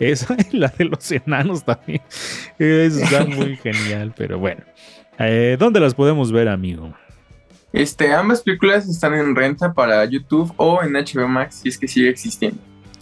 Esa 0.00 0.34
y 0.50 0.56
la 0.56 0.68
de 0.76 0.86
los 0.86 1.12
enanos 1.12 1.64
también. 1.64 2.02
Está 2.58 3.24
muy 3.26 3.56
genial, 3.56 4.12
pero 4.16 4.38
bueno. 4.38 4.62
Eh, 5.18 5.56
¿Dónde 5.58 5.78
las 5.78 5.94
podemos 5.94 6.32
ver, 6.32 6.48
amigo? 6.48 6.92
Este, 7.72 8.12
ambas 8.12 8.42
películas 8.42 8.88
están 8.88 9.14
en 9.14 9.36
renta 9.36 9.72
para 9.72 10.04
YouTube 10.06 10.52
o 10.56 10.82
en 10.82 10.94
HBO 10.94 11.28
Max 11.28 11.60
si 11.62 11.68
es 11.68 11.78
que 11.78 11.86
sigue 11.86 12.08
existiendo. 12.08 12.58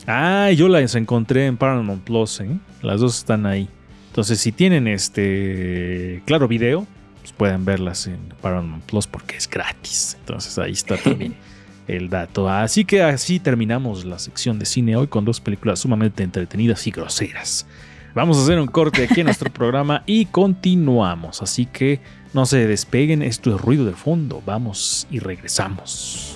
Ah, 0.06 0.50
yo 0.50 0.68
las 0.68 0.94
encontré 0.94 1.46
en 1.46 1.56
Paramount 1.56 2.02
Plus, 2.02 2.40
¿eh? 2.40 2.58
Las 2.82 3.00
dos 3.00 3.18
están 3.18 3.46
ahí. 3.46 3.68
Entonces, 4.08 4.40
si 4.40 4.52
tienen 4.52 4.88
este, 4.88 6.22
claro, 6.26 6.48
video, 6.48 6.86
pues 7.20 7.32
pueden 7.32 7.64
verlas 7.64 8.06
en 8.06 8.18
Paramount 8.40 8.84
Plus 8.84 9.06
porque 9.06 9.36
es 9.36 9.48
gratis. 9.48 10.16
Entonces, 10.20 10.58
ahí 10.58 10.72
está 10.72 10.96
también 10.96 11.36
el 11.88 12.08
dato. 12.08 12.48
Así 12.48 12.84
que 12.84 13.02
así 13.02 13.40
terminamos 13.40 14.04
la 14.04 14.18
sección 14.18 14.58
de 14.58 14.66
cine 14.66 14.94
hoy 14.94 15.08
con 15.08 15.24
dos 15.24 15.40
películas 15.40 15.80
sumamente 15.80 16.22
entretenidas 16.22 16.86
y 16.86 16.90
groseras. 16.90 17.66
Vamos 18.14 18.38
a 18.38 18.42
hacer 18.42 18.58
un 18.58 18.66
corte 18.66 19.04
aquí 19.04 19.20
en 19.20 19.26
nuestro 19.26 19.50
programa 19.52 20.02
y 20.06 20.26
continuamos. 20.26 21.42
Así 21.42 21.66
que 21.66 22.00
no 22.34 22.46
se 22.46 22.66
despeguen, 22.66 23.22
esto 23.22 23.54
es 23.54 23.60
ruido 23.60 23.84
de 23.84 23.92
fondo. 23.92 24.42
Vamos 24.44 25.06
y 25.10 25.18
regresamos. 25.18 26.34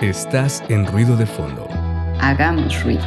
Estás 0.00 0.62
en 0.68 0.86
ruido 0.86 1.16
de 1.16 1.26
fondo. 1.26 1.66
Hagamos 2.20 2.82
ruido. 2.84 3.02